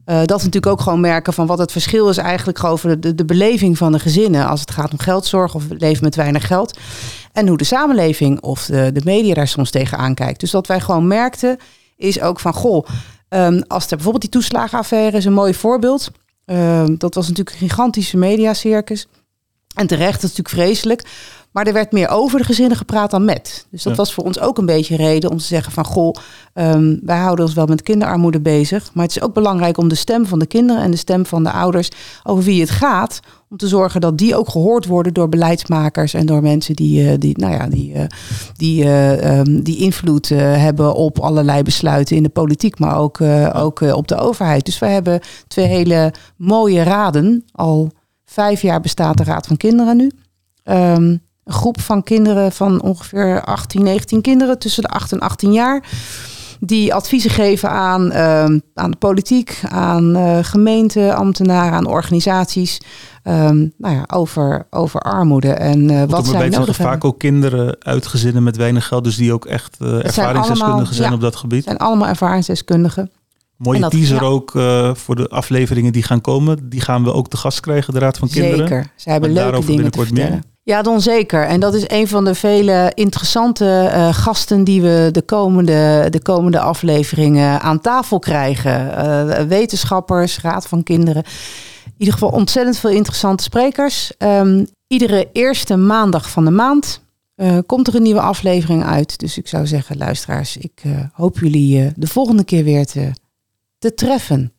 Uh, 0.10 0.16
dat 0.16 0.40
we 0.40 0.46
natuurlijk 0.46 0.66
ook 0.66 0.82
gewoon 0.82 1.00
merken 1.00 1.34
van 1.34 1.48
wat 1.48 1.58
het 1.58 1.72
verschil 1.72 2.10
is 2.10 2.18
eigenlijk 2.18 2.64
over 2.64 3.00
de, 3.00 3.16
de 3.16 3.26
beleving 3.26 3.78
van 3.78 3.92
de 3.92 4.00
gezinnen 4.00 4.48
als 4.48 4.60
het 4.60 4.72
gaat 4.72 4.92
om 4.92 5.00
geldzorg 5.00 5.56
of 5.56 5.64
leven 5.78 6.04
met 6.04 6.16
weinig 6.16 6.48
geld. 6.48 6.78
En 7.34 7.48
hoe 7.48 7.58
de 7.58 7.64
samenleving 7.64 8.42
of 8.42 8.66
de, 8.66 8.92
de 8.92 9.02
media 9.04 9.34
daar 9.34 9.48
soms 9.48 9.72
tegenaan 9.72 10.14
kijkt. 10.14 10.40
Dus 10.40 10.52
wat 10.52 10.68
wij 10.68 10.80
gewoon 10.80 11.08
merkten 11.08 11.58
is 11.98 12.22
ook 12.22 12.40
van 12.40 12.54
goh, 12.54 12.86
um, 13.30 13.64
als 13.68 13.84
er 13.84 13.90
bijvoorbeeld 13.90 14.22
die 14.22 14.32
toeslagenaffaire 14.32 15.18
is 15.18 15.26
een 15.26 15.34
mooi 15.34 15.54
voorbeeld. 15.54 16.12
Um, 16.46 16.98
dat 16.98 17.14
was 17.14 17.28
natuurlijk 17.28 17.56
een 17.56 17.68
gigantische 17.68 18.18
mediacircus. 18.18 19.08
En 19.80 19.88
terecht, 19.88 20.22
dat 20.22 20.30
is 20.32 20.38
natuurlijk 20.38 20.68
vreselijk. 20.68 21.04
Maar 21.52 21.68
er 21.68 21.74
werd 21.74 21.92
meer 21.92 22.10
over 22.10 22.40
de 22.40 22.46
gezinnen 22.46 22.78
gepraat 22.78 23.12
dan 23.12 23.26
met. 23.26 23.66
Dus 23.72 23.84
dat 23.84 23.98
was 23.98 24.14
voor 24.14 24.24
ons 24.24 24.40
ook 24.40 24.58
een 24.58 24.66
beetje 24.66 24.96
reden 24.96 25.30
om 25.30 25.38
te 25.38 25.44
zeggen 25.44 25.72
van... 25.72 25.86
goh, 25.86 26.16
um, 26.54 27.00
wij 27.04 27.18
houden 27.18 27.46
ons 27.46 27.54
wel 27.54 27.66
met 27.66 27.82
kinderarmoede 27.82 28.40
bezig... 28.40 28.90
maar 28.94 29.06
het 29.06 29.16
is 29.16 29.22
ook 29.22 29.34
belangrijk 29.34 29.78
om 29.78 29.88
de 29.88 29.96
stem 29.96 30.26
van 30.26 30.40
de 30.40 30.46
kinderen 30.46 30.84
en 30.84 30.92
de 30.92 30.98
stem 30.98 31.26
van 31.26 31.44
de 31.44 31.52
ouders... 31.52 31.90
over 32.24 32.44
wie 32.44 32.62
het 32.62 32.70
gaat, 32.70 33.20
om 33.50 33.58
te 33.58 33.68
zorgen 33.68 34.02
dat 34.02 34.18
die 34.18 34.36
ook 34.36 34.50
gehoord 34.50 34.86
worden... 34.86 35.14
door 35.14 35.30
beleidsmakers 35.30 36.14
en 36.14 36.26
door 36.26 36.42
mensen 36.42 36.76
die, 36.76 37.04
uh, 37.04 37.14
die, 37.18 37.38
nou 37.38 37.54
ja, 37.54 37.68
die, 37.68 37.94
uh, 37.94 38.02
die, 38.56 38.84
uh, 38.84 39.40
um, 39.40 39.64
die 39.64 39.78
invloed 39.78 40.30
hebben... 40.30 40.94
op 40.96 41.20
allerlei 41.20 41.64
besluiten 41.64 42.16
in 42.16 42.24
de 42.24 42.30
politiek, 42.30 42.80
maar 42.80 42.98
ook, 42.98 43.22
ook 43.54 43.82
op 43.82 44.08
de 44.08 44.18
overheid. 44.18 44.66
Dus 44.66 44.80
wij 44.80 44.94
hebben 44.94 45.20
twee 45.48 45.68
hele 45.68 46.14
mooie 46.36 46.84
raden. 46.84 47.46
Al 47.52 47.92
vijf 48.30 48.62
jaar 48.62 48.82
bestaat 48.82 49.18
de 49.18 49.24
Raad 49.24 49.48
van 49.48 49.58
Kinderen 49.58 49.98
nu... 49.98 50.12
Um, 50.64 51.22
een 51.50 51.56
groep 51.56 51.82
van 51.82 52.04
kinderen 52.04 52.52
van 52.52 52.82
ongeveer 52.82 53.44
18, 53.44 53.84
19 53.84 54.22
kinderen 54.22 54.60
tussen 54.60 54.84
de 54.84 54.90
8 54.90 55.12
en 55.12 55.20
18 55.20 55.54
jaar. 55.54 55.84
Die 56.60 56.94
adviezen 56.94 57.30
geven 57.30 57.70
aan, 57.70 58.06
uh, 58.06 58.44
aan 58.74 58.92
de 58.92 58.98
politiek, 59.00 59.62
aan 59.70 60.18
uh, 60.18 60.38
gemeenten, 60.42 61.16
ambtenaren, 61.16 61.74
aan 61.74 61.86
organisaties. 61.86 62.78
Um, 63.24 63.74
nou 63.78 63.96
ja, 63.96 64.04
over, 64.14 64.68
over 64.70 65.00
armoede 65.00 65.52
en 65.54 65.92
uh, 65.92 66.04
wat 66.04 66.28
zij 66.28 66.50
nodig 66.50 66.78
hebben. 66.78 66.86
vaak 66.86 67.04
ook 67.04 67.20
kinderen 67.20 67.76
uit 67.80 68.08
gezinnen 68.08 68.44
met 68.44 68.58
weinig 68.58 68.88
geld, 68.88 69.04
dus 69.04 69.16
die 69.16 69.34
ook 69.34 69.46
echt 69.46 69.78
uh, 69.82 70.06
ervaringsdeskundigen 70.06 70.96
zijn, 70.96 71.10
ja, 71.10 71.16
op 71.16 71.22
dat 71.22 71.36
gebied. 71.36 71.64
zijn 71.64 71.78
allemaal 71.78 72.08
ervaringsdeskundigen. 72.08 73.12
Mooie 73.60 73.80
dat, 73.80 73.92
teaser 73.92 74.22
ja. 74.22 74.28
ook 74.28 74.54
uh, 74.54 74.94
voor 74.96 75.16
de 75.16 75.28
afleveringen 75.28 75.92
die 75.92 76.04
gaan 76.04 76.22
komen. 76.22 76.70
Die 76.70 76.82
gaan 76.82 77.04
we 77.04 77.14
ook 77.14 77.28
te 77.28 77.38
gast 77.38 77.60
krijgen, 77.60 77.94
de 77.94 78.00
Raad 78.00 78.18
van 78.18 78.30
Kinderen. 78.30 78.68
Zeker, 78.68 78.92
ze 78.96 79.10
hebben 79.10 79.34
leuke 79.34 79.66
dingen 79.66 79.92
te 79.92 80.00
vertellen. 80.00 80.32
Meer. 80.32 80.42
Ja, 80.64 80.82
dan 80.82 81.02
zeker. 81.02 81.46
En 81.46 81.60
dat 81.60 81.74
is 81.74 81.84
een 81.88 82.08
van 82.08 82.26
de 82.26 82.36
vele 82.36 82.92
interessante 82.94 83.92
uh, 83.94 84.14
gasten 84.14 84.64
die 84.64 84.82
we 84.82 85.10
de 85.12 85.22
komende, 85.22 86.08
de 86.10 86.22
komende 86.22 86.60
afleveringen 86.60 87.62
aan 87.62 87.82
tafel 87.82 88.20
krijgen. 88.20 88.88
Uh, 88.88 89.42
wetenschappers, 89.48 90.42
Raad 90.42 90.68
van 90.68 90.84
Kinderen. 90.84 91.24
In 91.86 91.94
ieder 91.98 92.14
geval 92.14 92.30
ontzettend 92.30 92.78
veel 92.78 92.90
interessante 92.90 93.44
sprekers. 93.44 94.12
Um, 94.18 94.68
iedere 94.88 95.30
eerste 95.34 95.76
maandag 95.76 96.30
van 96.30 96.46
de 96.46 96.52
maand 96.52 97.02
uh, 97.36 97.58
komt 97.66 97.88
er 97.88 97.96
een 97.96 98.04
nieuwe 98.04 98.22
aflevering 98.22 98.84
uit. 98.86 99.20
Dus 99.20 99.38
ik 99.38 99.48
zou 99.48 99.68
zeggen, 99.68 99.98
luisteraars, 99.98 100.58
ik 100.58 100.82
hoop 101.14 101.40
jullie 101.40 101.92
de 101.96 102.08
volgende 102.08 102.44
keer 102.44 102.64
weer 102.64 102.86
te, 102.86 103.12
te 103.80 103.94
treffen. 103.94 104.54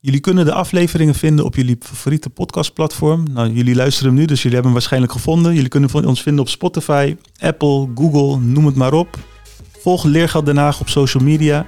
Jullie 0.00 0.20
kunnen 0.20 0.44
de 0.44 0.52
afleveringen 0.52 1.14
vinden 1.14 1.44
op 1.44 1.54
jullie 1.54 1.76
favoriete 1.80 2.30
podcastplatform. 2.30 3.24
Nou, 3.32 3.52
jullie 3.52 3.74
luisteren 3.74 4.10
hem 4.10 4.20
nu, 4.20 4.26
dus 4.26 4.36
jullie 4.36 4.52
hebben 4.52 4.64
hem 4.64 4.72
waarschijnlijk 4.72 5.12
gevonden. 5.12 5.54
Jullie 5.54 5.68
kunnen 5.68 6.06
ons 6.06 6.22
vinden 6.22 6.44
op 6.44 6.48
Spotify, 6.48 7.16
Apple, 7.38 7.88
Google, 7.94 8.40
noem 8.40 8.66
het 8.66 8.74
maar 8.74 8.92
op. 8.92 9.18
Volg 9.78 10.04
Leergeld 10.04 10.46
Den 10.46 10.56
Haag 10.56 10.80
op 10.80 10.88
social 10.88 11.22
media. 11.22 11.66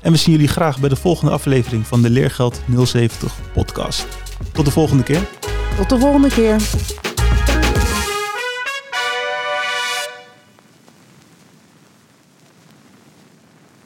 En 0.00 0.12
we 0.12 0.18
zien 0.18 0.32
jullie 0.32 0.48
graag 0.48 0.80
bij 0.80 0.88
de 0.88 0.96
volgende 0.96 1.32
aflevering 1.32 1.86
van 1.86 2.02
de 2.02 2.10
Leergeld 2.10 2.60
070 2.84 3.34
podcast. 3.52 4.06
Tot 4.52 4.64
de 4.64 4.70
volgende 4.70 5.02
keer. 5.02 5.28
Tot 5.76 5.88
de 5.88 5.98
volgende 5.98 6.28
keer. 6.28 6.56